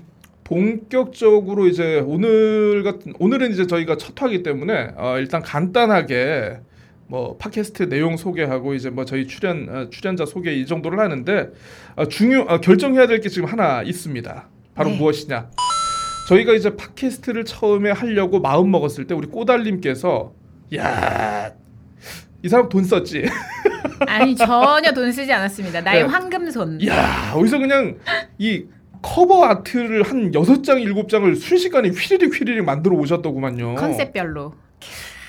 본격적으로 0.45 1.67
이제 1.67 2.03
오늘 2.07 2.83
같은 2.83 3.13
오늘은 3.19 3.51
이제 3.53 3.67
저희가 3.67 3.97
첫 3.99 4.21
화기 4.21 4.43
때문에 4.43 4.93
어, 4.97 5.17
일단 5.19 5.43
간단하게 5.43 6.61
뭐 7.07 7.37
팟캐스트 7.39 7.89
내용 7.89 8.17
소개하고 8.17 8.75
이제 8.75 8.91
뭐 8.91 9.05
저희 9.05 9.27
출연 9.27 9.69
어, 9.69 9.91
출연자 9.91 10.27
소개 10.27 10.53
이 10.55 10.67
정도를 10.67 10.99
하는데 11.01 11.49
어, 11.97 12.07
중요 12.07 12.47
어, 12.49 12.61
결정해야 12.61 13.07
될 13.07 13.21
게 13.21 13.29
지금 13.29 13.49
하나 13.49 13.83
있습니다. 13.83 14.49
바로 14.75 14.91
네. 14.91 14.97
무엇이냐? 14.99 15.51
저희가 16.29 16.53
이제 16.53 16.77
팟캐스트를 16.77 17.47
처음에 17.47 17.91
하려고 17.91 18.39
마음 18.39 18.71
먹었을 18.71 19.07
때 19.07 19.15
우리 19.15 19.27
꼬달님께서 19.29 20.35
야. 20.77 21.51
이 22.43 22.49
사람 22.51 22.69
돈 22.69 22.85
썼지. 22.85 23.25
아니 24.07 24.37
전혀 24.37 24.93
돈 24.93 25.11
쓰지 25.11 25.33
않았습니다. 25.33 25.81
나의 25.81 26.03
네. 26.03 26.09
황금손. 26.09 26.87
야, 26.87 27.33
어디서 27.35 27.59
그냥 27.59 27.97
이 28.37 28.65
cover 29.01 29.47
art를 29.47 30.03
한 30.03 30.35
여섯 30.35 30.63
장 30.63 30.83
일곱 30.83 31.09
장을 31.09 31.35
순식간에 31.35 31.89
휘리릭 31.89 32.39
휘리릭 32.39 32.63
만들어 32.63 32.95
오셨더구만요. 32.97 33.77
컨셉별로. 33.77 34.53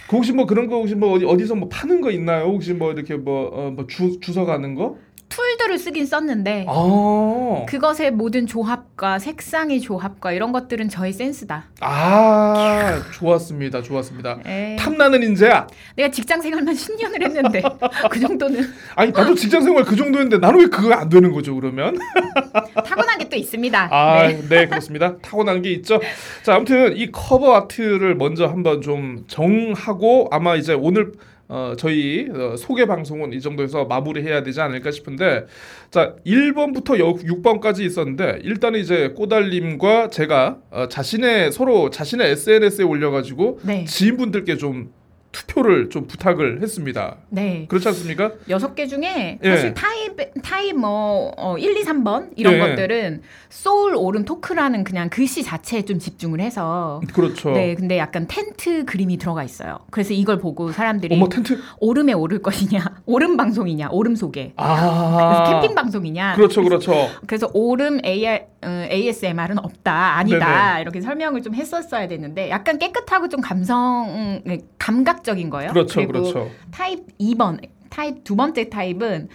그 0.09 0.17
혹시 0.17 0.33
뭐 0.33 0.45
그런 0.45 0.67
거 0.67 0.75
혹시 0.75 0.95
뭐 0.95 1.13
어디 1.13 1.23
어디서 1.23 1.55
뭐 1.55 1.69
파는 1.69 2.01
거 2.01 2.11
있나요? 2.11 2.45
혹시 2.45 2.73
뭐 2.73 2.91
이렇게 2.91 3.15
뭐뭐 3.15 3.87
주 3.87 4.19
주워 4.19 4.45
가는 4.45 4.75
거? 4.75 4.97
tool들을 5.39 5.77
쓰긴 5.77 6.05
썼는데 6.05 6.65
아. 6.67 7.65
그것의 7.67 8.11
모든 8.11 8.45
조합과 8.45 9.19
색상의 9.19 9.79
조합과 9.79 10.33
이런 10.33 10.51
것들은 10.51 10.89
저의 10.89 11.13
센스다. 11.13 11.65
아, 11.79 13.01
좋았습니다. 13.13 13.81
좋았습니다. 13.81 14.39
에이, 14.45 14.75
탐나는 14.75 15.23
인재야. 15.23 15.67
내가 15.95 16.09
직장 16.11 16.41
생활만 16.41 16.75
10년을 16.75 17.23
했는데 17.23 17.61
그 18.11 18.19
정도는 18.19 18.61
아니 18.95 19.11
나도 19.11 19.33
직장 19.35 19.61
생활 19.61 19.85
그 19.85 19.95
정도였는데 19.95 20.39
나는 20.45 20.59
왜 20.59 20.65
그거 20.67 20.93
안 20.93 21.07
되는 21.07 21.31
거죠 21.31 21.55
그러면? 21.55 21.97
타고난 22.85 23.17
게 23.17 23.29
또 23.29 23.35
있습니다. 23.35 23.89
아, 23.91 24.27
네. 24.27 24.41
네. 24.49 24.67
그렇습니다. 24.67 25.15
타고난 25.17 25.61
게 25.61 25.69
있죠. 25.73 25.99
자, 26.41 26.55
아무튼 26.55 26.97
이 26.97 27.11
커버 27.11 27.53
아트를 27.55 28.15
먼저 28.15 28.47
한번 28.47 28.81
좀 28.81 29.23
정하고 29.27 30.29
아마 30.31 30.55
이제 30.55 30.73
오늘 30.73 31.11
어, 31.51 31.73
저희 31.75 32.29
어, 32.31 32.55
소개 32.55 32.85
방송은 32.85 33.33
이 33.33 33.41
정도에서 33.41 33.85
마무리해야 33.85 34.43
되지 34.43 34.61
않을까 34.61 34.91
싶은데 34.91 35.47
자 35.89 36.15
1번부터 36.23 36.99
6번까지 36.99 37.81
있었는데 37.81 38.41
일단 38.43 38.75
은 38.75 38.79
이제 38.79 39.09
꼬달님과 39.09 40.09
제가 40.09 40.59
어, 40.69 40.87
자신의 40.87 41.51
서로 41.51 41.89
자신의 41.89 42.29
SNS에 42.31 42.85
올려가지고 42.85 43.61
네. 43.63 43.83
지인분들께 43.85 44.57
좀 44.57 44.91
투표를 45.31 45.89
좀 45.89 46.07
부탁을 46.07 46.61
했습니다. 46.61 47.17
네. 47.29 47.65
그렇지 47.69 47.87
않습니까? 47.89 48.31
여섯 48.49 48.73
개 48.75 48.87
중에 48.87 49.39
예. 49.43 49.49
사실 49.49 49.73
타입 49.73 50.17
타입 50.41 50.75
뭐 50.75 51.31
어, 51.37 51.57
1, 51.57 51.77
2, 51.77 51.83
3번 51.83 52.29
이런 52.35 52.55
예. 52.55 52.59
것들은 52.59 53.21
소울 53.49 53.95
오름 53.95 54.25
토크라는 54.25 54.83
그냥 54.83 55.09
글씨 55.09 55.43
자체에 55.43 55.83
좀 55.83 55.99
집중을 55.99 56.39
해서 56.39 57.01
그렇죠. 57.13 57.51
네, 57.51 57.75
근데 57.75 57.97
약간 57.97 58.27
텐트 58.27 58.85
그림이 58.85 59.17
들어가 59.17 59.43
있어요. 59.43 59.79
그래서 59.91 60.13
이걸 60.13 60.39
보고 60.39 60.71
사람들이 60.71 61.15
어머 61.15 61.29
텐트. 61.29 61.59
오름에 61.79 62.13
오를 62.13 62.41
것이냐, 62.41 62.83
오름 63.05 63.37
방송이냐, 63.37 63.89
오름 63.91 64.15
소개. 64.15 64.53
그래서 64.55 64.55
아. 64.57 65.61
캠핑 65.61 65.75
방송이냐. 65.75 66.35
그렇죠, 66.35 66.63
그렇죠. 66.63 66.93
그래서 67.27 67.49
오름 67.53 67.99
AR, 68.03 68.41
어, 68.58 68.58
ASMR은 68.63 69.59
없다, 69.59 70.17
아니다 70.17 70.79
이렇게 70.79 71.01
설명을 71.01 71.41
좀 71.41 71.55
했었어야 71.55 72.07
됐는데 72.07 72.49
약간 72.49 72.77
깨끗하고 72.77 73.29
좀 73.29 73.41
감성 73.41 74.41
음, 74.45 74.59
감각적인 74.77 75.49
거예요. 75.49 75.71
그렇죠, 75.71 76.05
그렇죠. 76.05 76.49
타입 76.71 77.05
2번, 77.19 77.61
타입 77.89 78.23
두 78.23 78.35
번째 78.35 78.69
타입은 78.69 79.29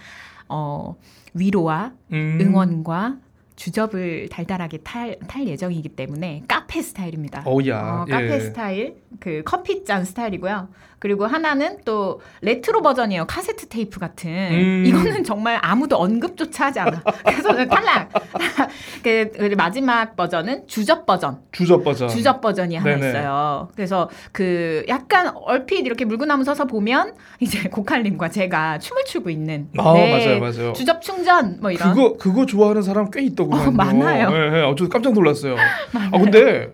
어, 0.49 0.95
위로와 1.33 1.93
음. 2.13 2.37
응원과 2.41 3.17
주접을 3.55 4.27
달달하게 4.29 4.79
탈, 4.79 5.17
탈 5.27 5.47
예정이기 5.47 5.89
때문에 5.89 6.43
카페 6.47 6.81
스타일입니다. 6.81 7.43
어우야. 7.45 7.79
어, 7.79 8.05
카페 8.09 8.35
예. 8.35 8.39
스타일, 8.39 8.97
그 9.19 9.43
커피 9.45 9.85
잔 9.85 10.03
스타일이고요. 10.03 10.67
그리고 10.99 11.25
하나는 11.25 11.77
또 11.85 12.21
레트로 12.41 12.81
버전이에요. 12.81 13.25
카세트 13.27 13.67
테이프 13.67 13.99
같은. 13.99 14.29
음. 14.31 14.83
이거는 14.85 15.23
정말 15.23 15.59
아무도 15.61 15.97
언급조차 15.97 16.67
하지 16.67 16.79
않아. 16.79 17.01
그래서 17.25 17.53
탈락. 17.53 18.09
그, 19.03 19.31
그 19.37 19.55
마지막 19.57 20.15
버전은 20.15 20.67
주접 20.67 21.05
버전. 21.05 21.39
주접 21.51 21.83
버전. 21.83 22.07
주접 22.09 22.41
버전이 22.41 22.75
하나 22.75 22.95
네네. 22.95 23.09
있어요. 23.09 23.69
그래서 23.75 24.09
그 24.31 24.83
약간 24.87 25.31
얼핏 25.35 25.85
이렇게 25.85 26.05
물구나무 26.05 26.43
서서 26.43 26.65
보면 26.65 27.13
이제 27.39 27.67
고칼님과 27.69 28.29
제가 28.29 28.79
춤을 28.79 29.05
추고 29.05 29.29
있는. 29.29 29.69
아 29.77 29.93
네. 29.93 30.11
맞아요, 30.11 30.39
맞아요. 30.39 30.73
주접 30.73 31.01
충전 31.01 31.59
뭐 31.61 31.71
이런. 31.71 31.93
그거 31.93 32.17
그거 32.17 32.45
좋아하는 32.45 32.81
사람 32.81 33.11
꽤 33.11 33.21
있더구만요. 33.23 33.67
어, 33.69 33.71
많아요. 33.71 34.29
예, 34.31 34.57
예. 34.57 34.61
어, 34.63 34.75
저 34.77 34.87
깜짝 34.87 35.13
놀랐어요. 35.13 35.55
아 35.93 36.17
근데 36.17 36.73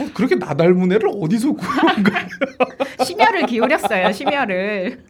어, 0.00 0.08
그렇게 0.14 0.36
나 0.36 0.54
닮은 0.54 0.92
애를 0.92 1.08
어디서 1.20 1.52
구한 1.52 2.02
거야? 2.02 2.26
심혈을 3.04 3.46
기울였어요. 3.46 4.12
심혈을. 4.12 5.04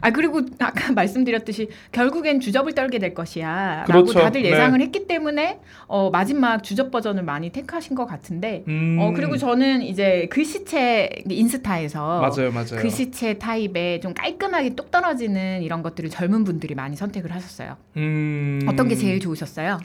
아 0.00 0.10
그리고 0.10 0.42
아까 0.58 0.92
말씀드렸듯이 0.92 1.68
결국엔 1.92 2.40
주접을 2.40 2.74
떨게 2.74 2.98
될 2.98 3.14
것이야라고 3.14 3.86
그렇죠. 3.86 4.12
다들 4.20 4.42
네. 4.42 4.50
예상을 4.50 4.80
했기 4.80 5.06
때문에 5.06 5.58
어, 5.86 6.10
마지막 6.10 6.62
주접 6.62 6.90
버전을 6.90 7.22
많이 7.22 7.50
택하신 7.50 7.96
것 7.96 8.06
같은데 8.06 8.62
음, 8.68 8.98
어 9.00 9.12
그리고 9.12 9.36
저는 9.36 9.82
이제 9.82 10.28
글씨체 10.30 11.24
인스타에서 11.28 12.20
맞아요, 12.20 12.52
맞아요. 12.52 12.76
글씨체 12.80 13.38
타입에 13.38 14.00
좀 14.00 14.12
깔끔하게 14.14 14.74
뚝 14.74 14.90
떨어지는 14.90 15.62
이런 15.62 15.82
것들을 15.82 16.10
젊은 16.10 16.44
분들이 16.44 16.74
많이 16.74 16.94
선택을 16.94 17.34
하셨어요. 17.34 17.76
음, 17.96 18.60
어떤 18.68 18.88
게 18.88 18.94
제일 18.94 19.18
좋으셨어요? 19.18 19.80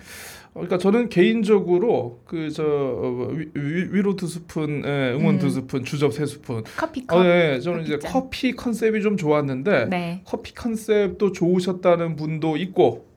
어, 0.53 0.59
그러니까 0.59 0.77
저는 0.77 1.07
개인적으로 1.09 2.19
그 2.25 2.49
저 2.51 3.31
위로 3.55 4.15
두 4.17 4.27
스푼, 4.27 4.83
예, 4.85 5.13
응원 5.17 5.35
음. 5.35 5.39
두 5.39 5.49
스푼, 5.49 5.83
주접 5.85 6.13
세 6.13 6.25
스푼. 6.25 6.63
커피컵. 6.77 7.17
어, 7.19 7.25
예, 7.25 7.59
저는 7.61 7.83
이제 7.83 7.93
커피잔. 7.97 8.11
커피 8.11 8.51
컨셉이 8.53 9.01
좀 9.01 9.15
좋았는데 9.17 9.85
네. 9.85 10.21
커피 10.25 10.53
컨셉도 10.53 11.31
좋으셨다는 11.31 12.15
분도 12.17 12.57
있고 12.57 13.07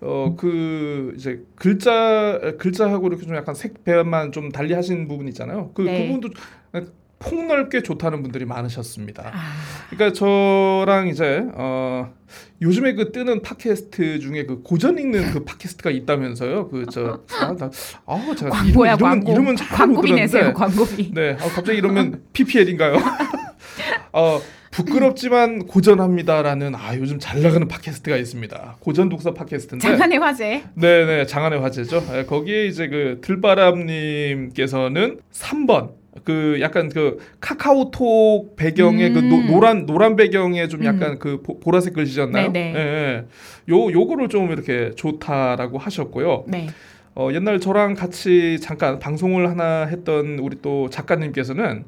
어그 0.00 1.14
이제 1.16 1.42
글자 1.56 2.38
글자하고 2.58 3.08
이렇게 3.08 3.26
좀 3.26 3.34
약간 3.34 3.54
색 3.54 3.82
배합만 3.84 4.30
좀 4.32 4.50
달리 4.52 4.74
하신 4.74 5.08
부분 5.08 5.26
있잖아요. 5.28 5.70
그 5.74 5.82
네. 5.82 6.06
그분도 6.06 6.28
폭넓게 7.18 7.82
좋다는 7.82 8.22
분들이 8.22 8.44
많으셨습니다. 8.44 9.30
아, 9.34 9.52
그러니까 9.90 10.12
저랑 10.12 11.08
이제 11.08 11.44
어 11.54 12.12
요즘에 12.60 12.94
그 12.94 13.12
뜨는 13.12 13.42
팟캐스트 13.42 14.18
중에 14.20 14.44
그 14.44 14.62
고전 14.62 14.98
읽는 14.98 15.32
그 15.32 15.44
팟캐스트가 15.44 15.90
있다면서요. 15.90 16.68
그 16.68 16.84
저 16.90 17.20
아, 17.40 17.54
나, 17.56 17.70
아 18.06 18.34
제가 18.36 18.50
광고야 18.50 18.94
이름, 18.94 19.02
광고. 19.08 19.32
이름은 19.32 19.56
잘 19.56 19.68
광고비 19.68 20.10
못 20.10 20.16
내세요. 20.16 20.52
광고비. 20.52 21.12
네, 21.14 21.32
어, 21.32 21.48
갑자기 21.48 21.78
이러면 21.78 22.22
PPL인가요? 22.32 22.96
어, 24.12 24.40
부끄럽지만 24.70 25.66
고전합니다라는 25.66 26.74
아 26.74 26.96
요즘 26.96 27.18
잘 27.18 27.42
나가는 27.42 27.66
팟캐스트가 27.66 28.16
있습니다. 28.16 28.76
고전 28.80 29.08
독서 29.08 29.32
팟캐스트인데, 29.32 29.86
장안의 29.88 30.18
화제. 30.18 30.64
네, 30.74 31.06
네, 31.06 31.24
장안의 31.26 31.60
화제죠. 31.60 32.04
예, 32.14 32.24
거기에 32.24 32.66
이제 32.66 32.88
그 32.88 33.18
들바람님께서는 33.22 35.20
3번. 35.32 35.92
그 36.24 36.58
약간 36.60 36.88
그 36.88 37.18
카카오톡 37.40 38.56
배경에 38.56 39.10
그 39.10 39.18
노, 39.20 39.36
음. 39.36 39.46
노란 39.46 39.86
노란 39.86 40.16
배경에 40.16 40.68
좀 40.68 40.84
약간 40.84 41.18
그 41.18 41.42
보, 41.42 41.60
보라색 41.60 41.94
글씨였나요? 41.94 42.52
네네. 42.52 42.74
예, 42.74 42.80
예. 42.80 43.24
요 43.68 43.90
요거를 43.90 44.28
좀 44.28 44.50
이렇게 44.50 44.92
좋다라고 44.94 45.78
하셨고요. 45.78 46.44
네. 46.48 46.68
어, 47.14 47.30
옛날 47.32 47.60
저랑 47.60 47.94
같이 47.94 48.58
잠깐 48.60 48.98
방송을 48.98 49.48
하나 49.48 49.86
했던 49.86 50.38
우리 50.38 50.56
또 50.60 50.90
작가님께서는 50.90 51.84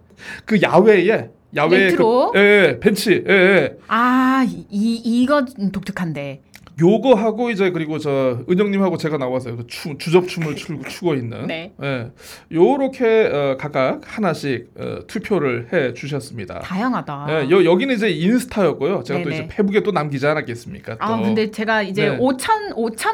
그 0.47 0.62
야외에 0.62 1.29
야외 1.56 1.78
레트로? 1.87 2.32
그, 2.32 2.38
예, 2.38 2.42
예, 2.42 2.80
벤치 2.80 3.24
예, 3.26 3.32
예. 3.32 3.76
아, 3.88 4.44
이 4.48 5.02
이거 5.04 5.44
독특한데. 5.72 6.42
요거 6.80 7.14
하고 7.14 7.50
이제 7.50 7.70
그리고 7.70 7.98
저 7.98 8.38
은영님하고 8.48 8.98
제가 8.98 9.18
나와서 9.18 9.56
그 9.56 9.66
춤, 9.66 9.98
주접 9.98 10.28
춤을 10.28 10.54
추고, 10.54 10.84
추고 10.84 11.14
있는 11.14 11.48
네. 11.48 11.72
예. 11.82 12.11
요렇게 12.52 13.30
어, 13.32 13.56
각각 13.58 14.02
하나씩 14.04 14.70
어, 14.78 14.98
투표를 15.08 15.68
해 15.72 15.92
주셨습니다. 15.92 16.61
다양하다. 16.61 17.26
예, 17.30 17.50
여, 17.50 17.64
여기는 17.64 17.92
이제 17.94 18.11
인스타였고요. 18.11 19.02
제가 19.02 19.24
또 19.24 19.30
네네. 19.30 19.34
이제 19.44 19.48
페북에 19.48 19.82
또 19.82 19.90
남기지 19.90 20.24
않았겠습니까? 20.24 20.98
또. 20.98 21.04
아, 21.04 21.20
근데 21.20 21.50
제가 21.50 21.82
이제 21.82 22.11
네. 22.11 22.18
5천 22.18 22.74
5천 22.76 23.08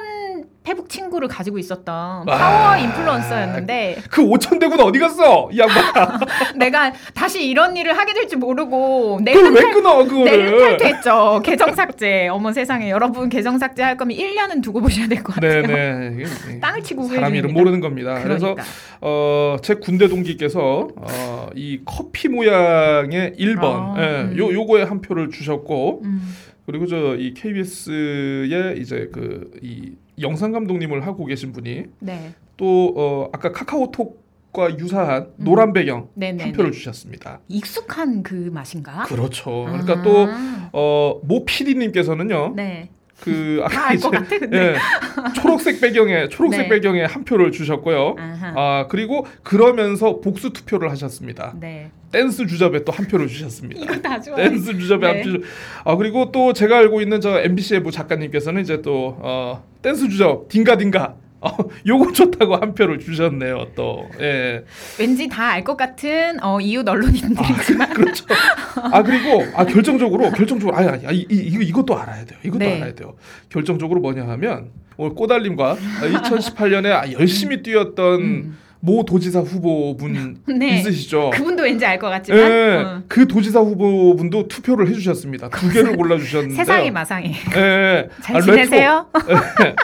페북 0.64 0.88
친구를 0.88 1.28
가지고 1.28 1.58
있었던 1.58 2.26
아. 2.26 2.38
파워 2.38 2.76
인플루언서였는데 2.78 3.98
그 4.10 4.22
5천 4.22 4.58
대군 4.58 4.80
어디 4.80 4.98
갔어? 4.98 5.50
이 5.52 5.58
양반. 5.58 6.18
내가 6.56 6.90
다시 7.12 7.46
이런 7.46 7.76
일을 7.76 7.96
하게 7.96 8.14
될줄 8.14 8.38
모르고 8.38 9.18
그걸 9.22 9.52
왜 9.52 9.60
끊어 9.72 10.02
내일 10.02 10.46
그거를? 10.46 10.58
탈퇴했죠. 10.78 11.42
계정 11.44 11.74
삭제. 11.74 12.28
어머 12.28 12.50
세상에 12.50 12.88
여러분 12.90 13.28
계정 13.28 13.58
삭제 13.58 13.82
할 13.82 13.96
거면 13.98 14.16
1년은 14.16 14.62
두고 14.62 14.80
보셔야 14.80 15.06
될 15.06 15.22
것 15.22 15.34
같아요. 15.34 15.62
네네. 15.66 16.16
이게 16.16 16.24
땅을 16.60 16.82
치고 16.82 17.04
사람 17.08 17.34
이름. 17.34 17.52
모르는 17.52 17.80
겁니다. 17.80 18.18
그래서 18.22 18.54
그러니까. 18.54 18.64
어, 19.02 19.56
제 19.62 19.74
군대 19.74 20.08
동기께서 20.08 20.88
어, 20.96 21.50
이 21.54 21.80
커피 21.84 22.28
모양의 22.28 23.34
1번 23.38 23.62
아, 23.64 23.94
예, 23.98 24.02
음. 24.22 24.38
요 24.38 24.50
요거에 24.50 24.84
한 24.84 25.02
표를 25.02 25.28
주셨고 25.30 26.00
음, 26.04 26.34
그리고 26.66 26.86
저 26.86 27.16
이 27.18 27.34
KBS의 27.34 28.78
이제 28.80 29.10
그 29.12 29.50
이 29.62 29.92
영상 30.20 30.52
감독님을 30.52 31.06
하고 31.06 31.24
계신 31.26 31.52
분이 31.52 31.84
네. 32.00 32.34
또 32.56 32.92
어, 32.96 33.28
아까 33.32 33.52
카카오톡 33.52 34.24
과 34.54 34.70
유사한 34.78 35.32
노란 35.34 35.72
배경 35.72 36.02
음. 36.02 36.08
네네. 36.14 36.42
한 36.44 36.52
표를 36.52 36.70
주셨습니다. 36.70 37.40
익숙한 37.48 38.22
그 38.22 38.50
맛인가? 38.52 39.02
그렇죠. 39.02 39.66
아. 39.66 39.72
그러니까 39.72 40.02
또 40.02 40.28
어, 40.72 41.20
모 41.24 41.44
PD님께서는요. 41.44 42.52
네. 42.54 42.88
그 43.20 43.58
다 43.68 43.80
아까 43.80 43.88
알 43.88 43.96
이제 43.96 44.08
것 44.08 44.10
같아. 44.12 44.36
예, 44.52 44.76
초록색 45.34 45.80
배경에 45.80 46.28
초록색 46.28 46.62
네. 46.62 46.68
배경에 46.68 47.02
한 47.02 47.24
표를 47.24 47.50
주셨고요. 47.50 48.14
아하. 48.16 48.52
아 48.56 48.86
그리고 48.88 49.26
그러면서 49.42 50.20
복수 50.20 50.52
투표를 50.52 50.88
하셨습니다. 50.92 51.54
네. 51.58 51.90
댄스 52.12 52.46
주접에 52.46 52.84
또 52.84 52.92
한 52.92 53.08
표를 53.08 53.26
주셨습니다. 53.26 53.80
이거 53.82 54.00
다 54.00 54.20
좋아. 54.20 54.36
댄스 54.36 54.78
주접에 54.78 55.00
네. 55.00 55.22
한 55.22 55.32
표. 55.40 55.44
아 55.84 55.96
그리고 55.96 56.30
또 56.30 56.52
제가 56.52 56.78
알고 56.78 57.00
있는 57.00 57.20
저 57.20 57.40
MBC의 57.40 57.82
부 57.82 57.90
작가님께서는 57.90 58.62
이제 58.62 58.82
또 58.82 59.16
어, 59.20 59.64
댄스 59.84 60.08
주접 60.08 60.48
딩가 60.48 60.76
딩가 60.78 61.14
어, 61.42 61.50
요거 61.86 62.12
좋다고 62.12 62.56
한 62.56 62.74
표를 62.74 62.98
주셨네요. 62.98 63.66
또 63.76 64.08
예. 64.18 64.64
왠지 64.98 65.28
다 65.28 65.50
알 65.52 65.62
것 65.62 65.76
같은 65.76 66.42
어, 66.42 66.58
이웃 66.58 66.88
언론인들이지만 66.88 67.92
그렇죠. 67.92 68.24
아 68.76 69.02
그리고 69.02 69.44
아 69.54 69.66
결정적으로 69.66 70.30
결정적으로 70.30 70.74
아야 70.74 70.92
아, 71.04 71.12
이, 71.12 71.26
이것도 71.28 71.98
알아야 71.98 72.24
돼요. 72.24 72.38
이것도 72.44 72.58
네. 72.60 72.78
알아야 72.78 72.94
돼요. 72.94 73.14
결정적으로 73.50 74.00
뭐냐 74.00 74.26
하면 74.26 74.70
오늘 74.96 75.14
꼬달님과 75.14 75.76
2018년에 76.00 76.86
아, 76.92 77.12
열심히 77.12 77.62
뛰었던 77.62 78.20
음. 78.22 78.58
모 78.84 79.02
도지사 79.04 79.40
후보분 79.40 80.36
네. 80.46 80.78
있으시죠? 80.78 81.30
그분도 81.30 81.62
왠지 81.62 81.86
알 81.86 81.98
것 81.98 82.08
같지만 82.10 82.38
예, 82.40 82.74
어. 82.84 83.02
그 83.08 83.26
도지사 83.26 83.60
후보분도 83.60 84.48
투표를 84.48 84.88
해주셨습니다. 84.88 85.48
두 85.48 85.70
개를 85.72 85.96
골라주셨는데 85.96 86.54
세상이 86.56 86.90
마상이 86.90 87.34
예, 87.56 88.08
잘 88.22 88.36
아, 88.36 88.40
지내세요? 88.40 89.06
레트로, 89.14 89.36
예, 89.64 89.74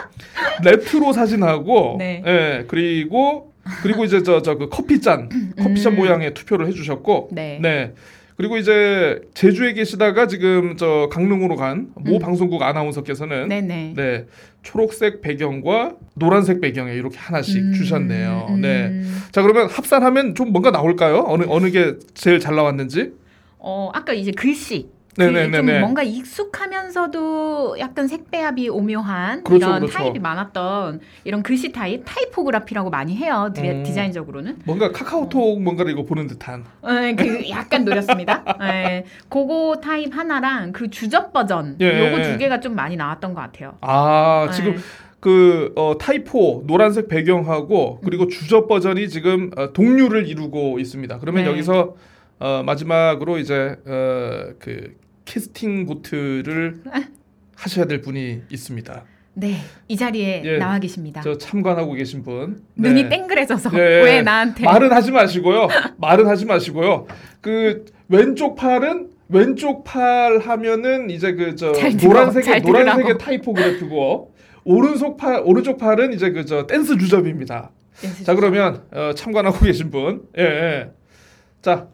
레트로 0.71 1.13
사진하고 1.13 1.95
네. 1.97 2.21
예, 2.25 2.65
그리고 2.67 3.51
그리고 3.81 4.03
이제 4.05 4.21
저 4.21 4.41
저 4.41 4.55
그 4.57 4.69
커피잔 4.69 5.29
커피잔 5.57 5.93
음. 5.93 5.97
모양의 5.97 6.33
투표를 6.35 6.67
해주셨고 6.67 7.29
네. 7.31 7.57
네. 7.61 7.93
그리고 8.41 8.57
이제 8.57 9.21
제주에 9.35 9.73
계시다가 9.73 10.25
지금 10.25 10.75
저 10.75 11.07
강릉으로 11.11 11.55
간 11.57 11.92
모 11.92 12.15
음. 12.15 12.19
방송국 12.19 12.63
아나운서께서는 12.63 13.47
네네. 13.47 13.93
네 13.95 14.25
초록색 14.63 15.21
배경과 15.21 15.93
노란색 16.15 16.59
배경에 16.59 16.91
이렇게 16.95 17.19
하나씩 17.19 17.57
음, 17.61 17.73
주셨네요. 17.73 18.47
음. 18.49 18.61
네. 18.61 19.03
자 19.31 19.43
그러면 19.43 19.69
합산하면 19.69 20.33
좀 20.33 20.51
뭔가 20.51 20.71
나올까요? 20.71 21.23
어느 21.27 21.45
어느 21.49 21.69
게 21.69 21.97
제일 22.15 22.39
잘 22.39 22.55
나왔는지? 22.55 23.11
어 23.59 23.91
아까 23.93 24.11
이제 24.11 24.31
글씨 24.31 24.87
네네네네. 25.17 25.73
좀 25.73 25.81
뭔가 25.81 26.03
익숙하면서도 26.03 27.77
약간 27.79 28.07
색배합이 28.07 28.69
오묘한 28.69 29.43
그렇죠, 29.43 29.67
이런 29.67 29.79
그렇죠. 29.81 29.97
타입이 29.97 30.19
많았던 30.19 31.01
이런 31.23 31.43
글씨 31.43 31.71
타입 31.71 32.03
타이포그라피라고 32.05 32.89
많이 32.89 33.15
해요 33.15 33.51
디, 33.53 33.61
음. 33.61 33.83
디자인적으로는 33.83 34.59
뭔가 34.65 34.91
카카오톡 34.91 35.61
뭔가를 35.61 35.91
이거 35.91 36.03
보는 36.03 36.27
듯한. 36.27 36.63
네, 36.83 37.15
그 37.15 37.49
약간 37.49 37.83
노렸습니다. 37.83 38.43
네, 38.59 39.05
그거 39.29 39.79
타입 39.83 40.15
하나랑 40.15 40.71
그 40.71 40.89
주접 40.89 41.33
버전 41.33 41.77
예, 41.81 42.07
요거 42.07 42.19
예. 42.19 42.31
두 42.31 42.37
개가 42.37 42.59
좀 42.59 42.75
많이 42.75 42.95
나왔던 42.95 43.33
것 43.33 43.41
같아요. 43.41 43.77
아 43.81 44.49
지금 44.53 44.75
네. 44.75 44.81
그 45.19 45.71
어, 45.75 45.97
typo 45.99 46.63
노란색 46.65 47.07
배경하고 47.07 48.01
그리고 48.03 48.27
주접 48.27 48.67
버전이 48.67 49.07
지금 49.09 49.51
어, 49.55 49.71
동률을 49.71 50.27
이루고 50.27 50.79
있습니다. 50.79 51.19
그러면 51.19 51.43
네. 51.43 51.49
여기서 51.49 51.95
어, 52.39 52.63
마지막으로 52.65 53.37
이제 53.37 53.75
어, 53.85 54.53
그 54.57 54.95
캐스팅 55.31 55.85
보트를 55.85 56.81
하셔야 57.55 57.85
될 57.85 58.01
분이 58.01 58.41
있습니다. 58.49 59.03
네, 59.33 59.55
이 59.87 59.95
자리에 59.95 60.41
예, 60.43 60.57
나와 60.57 60.77
계십니다. 60.77 61.21
저 61.21 61.37
참관하고 61.37 61.93
계신 61.93 62.21
분. 62.21 62.61
눈이 62.75 63.03
네. 63.03 63.09
땡그레져서 63.09 63.69
예, 63.75 63.79
왜 64.03 64.21
나한테 64.21 64.65
말은 64.65 64.91
하지 64.91 65.11
마시고요. 65.11 65.69
말은 65.97 66.27
하지 66.27 66.45
마시고요. 66.45 67.07
그 67.39 67.85
왼쪽 68.09 68.55
팔은 68.55 69.09
왼쪽 69.29 69.85
팔 69.85 70.39
하면은 70.39 71.09
이제 71.09 71.31
그 71.33 71.55
저 71.55 71.71
노란색의 71.71 72.43
잘 72.43 72.61
노란색의. 72.61 73.17
타이포그래피고 73.17 74.33
오른쪽 74.65 75.15
팔 75.15 75.41
오른쪽 75.45 75.77
팔은 75.77 76.11
이제 76.11 76.31
그 76.31 76.43
저 76.45 76.67
댄스 76.67 76.97
주접입니다. 76.97 77.71
자 78.25 78.35
그러면 78.35 78.83
어, 78.91 79.13
참관하고 79.15 79.63
계신 79.63 79.91
분, 79.91 80.23
예, 80.37 80.43
예. 80.43 80.91
자 81.61 81.87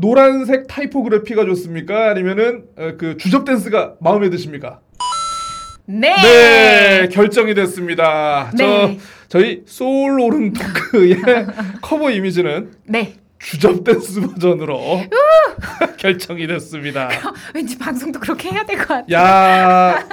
노란색 0.00 0.66
타이포그래피가 0.66 1.44
좋습니까? 1.44 2.10
아니면은 2.10 2.64
어, 2.76 2.92
그 2.98 3.16
주접 3.16 3.44
댄스가 3.44 3.94
마음에 4.00 4.30
드십니까? 4.30 4.80
네. 5.86 6.14
네, 6.22 7.08
결정이 7.10 7.54
됐습니다. 7.54 8.50
네. 8.56 8.98
저 9.28 9.38
저희 9.40 9.62
소울 9.66 10.20
오름 10.20 10.52
토크의 10.52 11.16
커버 11.82 12.10
이미지는 12.10 12.72
네. 12.86 13.14
주접 13.38 13.84
댄스 13.84 14.20
버전으로 14.20 15.00
결정이 15.98 16.46
됐습니다. 16.46 17.08
왠지 17.54 17.76
방송도 17.78 18.20
그렇게 18.20 18.50
해야 18.50 18.64
될 18.64 18.76
것 18.78 18.86
같아. 18.88 19.04
야, 19.12 20.06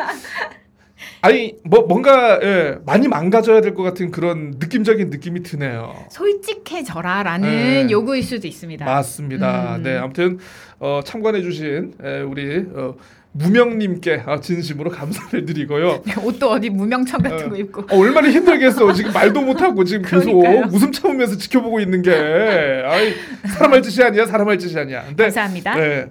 아니 1.28 1.56
뭐 1.64 1.86
뭔가 1.88 2.40
예, 2.42 2.78
많이 2.86 3.08
망가져야 3.08 3.62
될 3.62 3.74
것 3.76 3.84
같은 3.84 4.10
그런 4.12 4.56
느낌적인 4.60 5.10
느낌이 5.10 5.44
드네요. 5.44 5.94
솔직해져라라는 6.10 7.50
네. 7.50 7.88
요구일 7.92 8.24
수도 8.24 8.48
있습니다. 8.48 8.86
맞습니다. 8.86 9.76
음. 9.78 9.84
네, 9.84 9.98
아무튼 9.98 10.40
어, 10.80 11.02
참관해주신 11.04 11.94
에, 12.04 12.22
우리 12.22 12.66
어, 12.74 12.96
무명님께 13.34 14.24
아, 14.26 14.40
진심으로 14.40 14.90
감사를 14.90 15.46
드리고요. 15.46 16.02
옷도 16.24 16.50
어디 16.50 16.70
무명청 16.72 17.22
같은 17.22 17.46
어. 17.48 17.50
거 17.50 17.56
입고. 17.58 17.82
어, 17.92 18.00
얼마나 18.00 18.30
힘들겠어. 18.32 18.92
지금 18.94 19.14
말도 19.14 19.42
못하고 19.42 19.84
지금 19.84 20.04
계속. 20.10 20.34
웃음 20.74 20.92
참으면서 20.92 21.38
지켜보고 21.38 21.80
있는 21.80 22.02
게. 22.02 22.12
아이, 22.14 23.14
사람 23.54 23.74
할 23.74 23.82
짓이 23.84 24.04
아니야. 24.04 24.26
사람 24.26 24.48
할 24.48 24.58
짓이 24.58 24.76
아니야. 24.80 25.04
근데, 25.06 25.24
감사합니다. 25.26 25.76
네. 25.76 26.08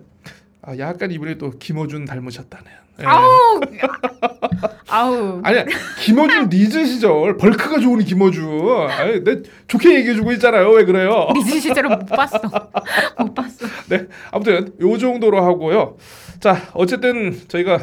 아, 0.63 0.77
약간 0.79 1.11
이분이 1.11 1.39
또 1.39 1.51
김어준 1.51 2.05
닮으셨다네요. 2.05 2.77
네. 2.99 3.05
아우, 3.07 3.61
아우. 4.89 5.41
아니야, 5.45 5.65
김어준 6.01 6.49
리즈 6.51 6.87
시절 6.87 7.37
bulk가 7.37 7.79
좋은 7.79 8.03
김어준. 8.05 8.89
아니, 8.91 9.23
내 9.23 9.43
좋게 9.69 9.97
얘기해주고 9.97 10.33
있잖아요. 10.33 10.71
왜 10.71 10.85
그래요? 10.85 11.29
리즈 11.35 11.61
시절은 11.61 11.91
못 11.91 12.07
봤어. 12.07 12.41
못 13.19 13.35
봤어. 13.35 13.67
네, 13.89 14.07
아무튼 14.31 14.73
요 14.81 14.97
정도로 14.99 15.45
하고요. 15.45 15.97
자, 16.41 16.57
어쨌든 16.73 17.39
저희가 17.49 17.81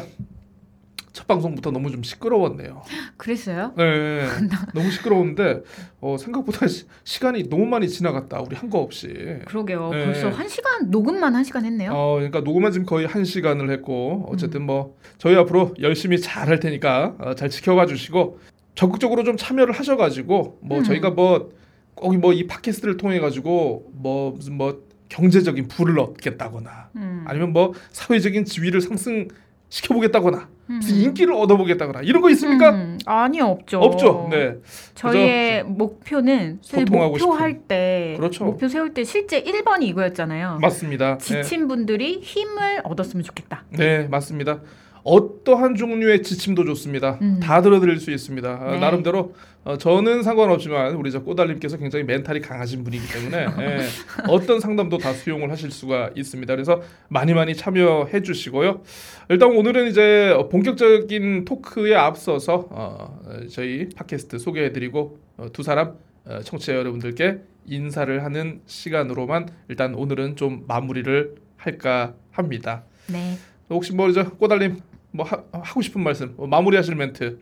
첫 1.14 1.28
방송부터 1.28 1.70
너무 1.70 1.92
좀 1.92 2.02
시끄러웠네요. 2.02 2.82
그랬어요? 3.16 3.72
네, 3.76 4.26
너무 4.74 4.90
시끄러운데 4.90 5.60
어, 6.00 6.16
생각보다 6.18 6.66
시, 6.66 7.20
간이 7.20 7.48
너무 7.48 7.66
많이 7.66 7.88
지나갔다. 7.88 8.40
우리 8.40 8.56
한 8.56 8.68
거 8.68 8.80
없이. 8.80 9.06
그러게요. 9.46 9.90
네. 9.90 10.04
벌써 10.06 10.28
한 10.28 10.48
시간 10.48 10.90
녹음만 10.90 11.32
한 11.36 11.44
시간 11.44 11.64
했네요. 11.64 11.92
어, 11.94 12.14
그러니까 12.16 12.40
녹음은 12.40 12.72
지금 12.72 12.84
거의 12.84 13.06
한 13.06 13.24
시간을 13.24 13.70
했고 13.70 14.26
어쨌든 14.28 14.62
뭐 14.66 14.96
저희 15.18 15.36
앞으로 15.36 15.72
열심히 15.80 16.20
잘 16.20 16.48
할 16.48 16.58
테니까 16.58 17.14
어, 17.20 17.34
잘 17.36 17.48
지켜봐 17.48 17.86
주시고 17.86 18.40
적극적으로 18.74 19.22
좀 19.22 19.36
참여를 19.36 19.72
하셔가지고 19.72 20.58
뭐 20.62 20.78
음. 20.78 20.82
저희가 20.84 21.10
뭐꼭뭐이 21.10 22.48
팟캐스트를 22.48 22.96
통해 22.96 23.20
가지고 23.20 23.88
뭐 23.92 24.32
무슨 24.32 24.56
뭐 24.58 24.82
경제적인 25.10 25.68
부를 25.68 25.98
얻겠다거나 26.00 26.90
음. 26.96 27.24
아니면 27.28 27.52
뭐 27.52 27.72
사회적인 27.92 28.46
지위를 28.46 28.80
상승 28.80 29.28
시켜보겠다거나 29.74 30.48
음. 30.70 30.80
인기를 30.88 31.34
얻어보겠다거나 31.34 32.02
이런 32.02 32.22
거 32.22 32.30
있습니까? 32.30 32.70
음. 32.70 32.98
아니요, 33.06 33.46
없죠. 33.46 33.80
없죠. 33.80 34.28
네. 34.30 34.54
저희의 34.94 35.64
목표는 35.64 36.58
소통하고 36.62 37.10
목표할 37.10 37.60
때 37.66 38.14
그렇죠. 38.16 38.44
목표 38.44 38.68
세울 38.68 38.94
때 38.94 39.02
실제 39.02 39.42
1번이 39.42 39.82
이거였잖아요. 39.82 40.58
맞습니다. 40.60 41.18
네. 41.18 41.42
지친 41.42 41.66
분들이 41.66 42.20
힘을 42.20 42.82
얻었으면 42.84 43.24
좋겠다. 43.24 43.64
네, 43.70 44.06
맞습니다. 44.06 44.60
어떠한 45.04 45.76
종류의 45.76 46.22
지침도 46.22 46.64
좋습니다. 46.64 47.18
음. 47.20 47.38
다 47.40 47.60
들어드릴 47.60 48.00
수 48.00 48.10
있습니다. 48.10 48.48
아, 48.48 48.72
네. 48.72 48.80
나름대로 48.80 49.34
어, 49.64 49.76
저는 49.76 50.22
상관없지만 50.22 50.94
우리 50.94 51.10
저 51.12 51.22
꼬달님께서 51.22 51.76
굉장히 51.76 52.04
멘탈이 52.04 52.40
강하신 52.40 52.84
분이기 52.84 53.06
때문에 53.06 53.46
예, 53.60 53.80
어떤 54.28 54.60
상담도 54.60 54.98
다 54.98 55.12
수용을 55.12 55.50
하실 55.50 55.70
수가 55.70 56.10
있습니다. 56.16 56.54
그래서 56.54 56.82
많이 57.08 57.34
많이 57.34 57.54
참여해 57.54 58.22
주시고요. 58.22 58.82
일단 59.28 59.50
오늘은 59.50 59.88
이제 59.88 60.34
본격적인 60.50 61.44
토크에 61.44 61.94
앞서서 61.94 62.68
어, 62.70 63.20
저희 63.50 63.90
팟캐스트 63.90 64.38
소개해드리고 64.38 65.18
어, 65.36 65.46
두 65.52 65.62
사람 65.62 65.94
어, 66.24 66.40
청취자 66.42 66.74
여러분들께 66.74 67.40
인사를 67.66 68.24
하는 68.24 68.60
시간으로만 68.66 69.48
일단 69.68 69.94
오늘은 69.94 70.36
좀 70.36 70.64
마무리를 70.66 71.34
할까 71.56 72.14
합니다. 72.30 72.84
네. 73.06 73.36
혹시 73.70 73.94
뭐저 73.94 74.30
꼬달님 74.32 74.80
뭐 75.14 75.24
하, 75.24 75.42
하고 75.52 75.80
싶은 75.80 76.02
말씀 76.02 76.34
뭐 76.36 76.46
마무리하실 76.48 76.96
멘트 76.96 77.38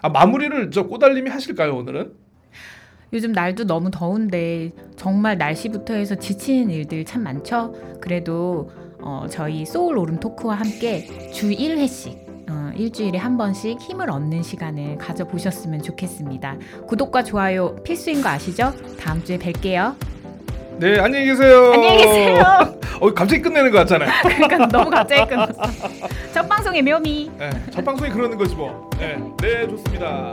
아 0.00 0.08
마무리를 0.08 0.70
저 0.70 0.86
꼬달님이 0.86 1.28
하실까요 1.30 1.76
오늘은 1.76 2.12
요즘 3.12 3.32
날도 3.32 3.64
너무 3.64 3.90
더운데 3.90 4.70
정말 4.96 5.36
날씨부터 5.36 5.94
해서 5.94 6.14
지치는 6.14 6.70
일들 6.70 7.06
참 7.06 7.22
많죠. 7.22 7.74
그래도 8.02 8.70
어, 9.00 9.26
저희 9.30 9.64
소울 9.64 9.96
오름 9.96 10.20
토크와 10.20 10.56
함께 10.56 11.30
주 11.32 11.48
1회씩 11.48 12.50
어, 12.50 12.70
일주일에 12.76 13.16
한 13.16 13.38
번씩 13.38 13.80
힘을 13.80 14.10
얻는 14.10 14.42
시간을 14.42 14.98
가져보셨으면 14.98 15.82
좋겠습니다. 15.82 16.58
구독과 16.86 17.24
좋아요 17.24 17.76
필수인 17.76 18.20
거 18.20 18.28
아시죠? 18.28 18.74
다음 19.00 19.24
주에 19.24 19.38
뵐게요. 19.38 19.94
네 20.78 21.00
안녕히 21.00 21.26
계세요 21.26 21.72
안녕히 21.72 21.96
계세요. 21.98 22.42
어 23.00 23.12
갑자기 23.12 23.42
끝내는 23.42 23.72
것 23.72 23.78
같잖아요. 23.78 24.10
그러니까 24.22 24.66
너무 24.68 24.90
갑자기 24.90 25.28
끝났어. 25.28 25.52
첫 26.32 26.48
방송의 26.48 26.82
묘미. 26.82 27.30
네, 27.36 27.50
첫 27.70 27.84
방송이 27.84 28.10
그러는 28.10 28.38
거지 28.38 28.54
뭐. 28.54 28.88
네, 28.98 29.18
네 29.40 29.66
좋습니다. 29.68 30.30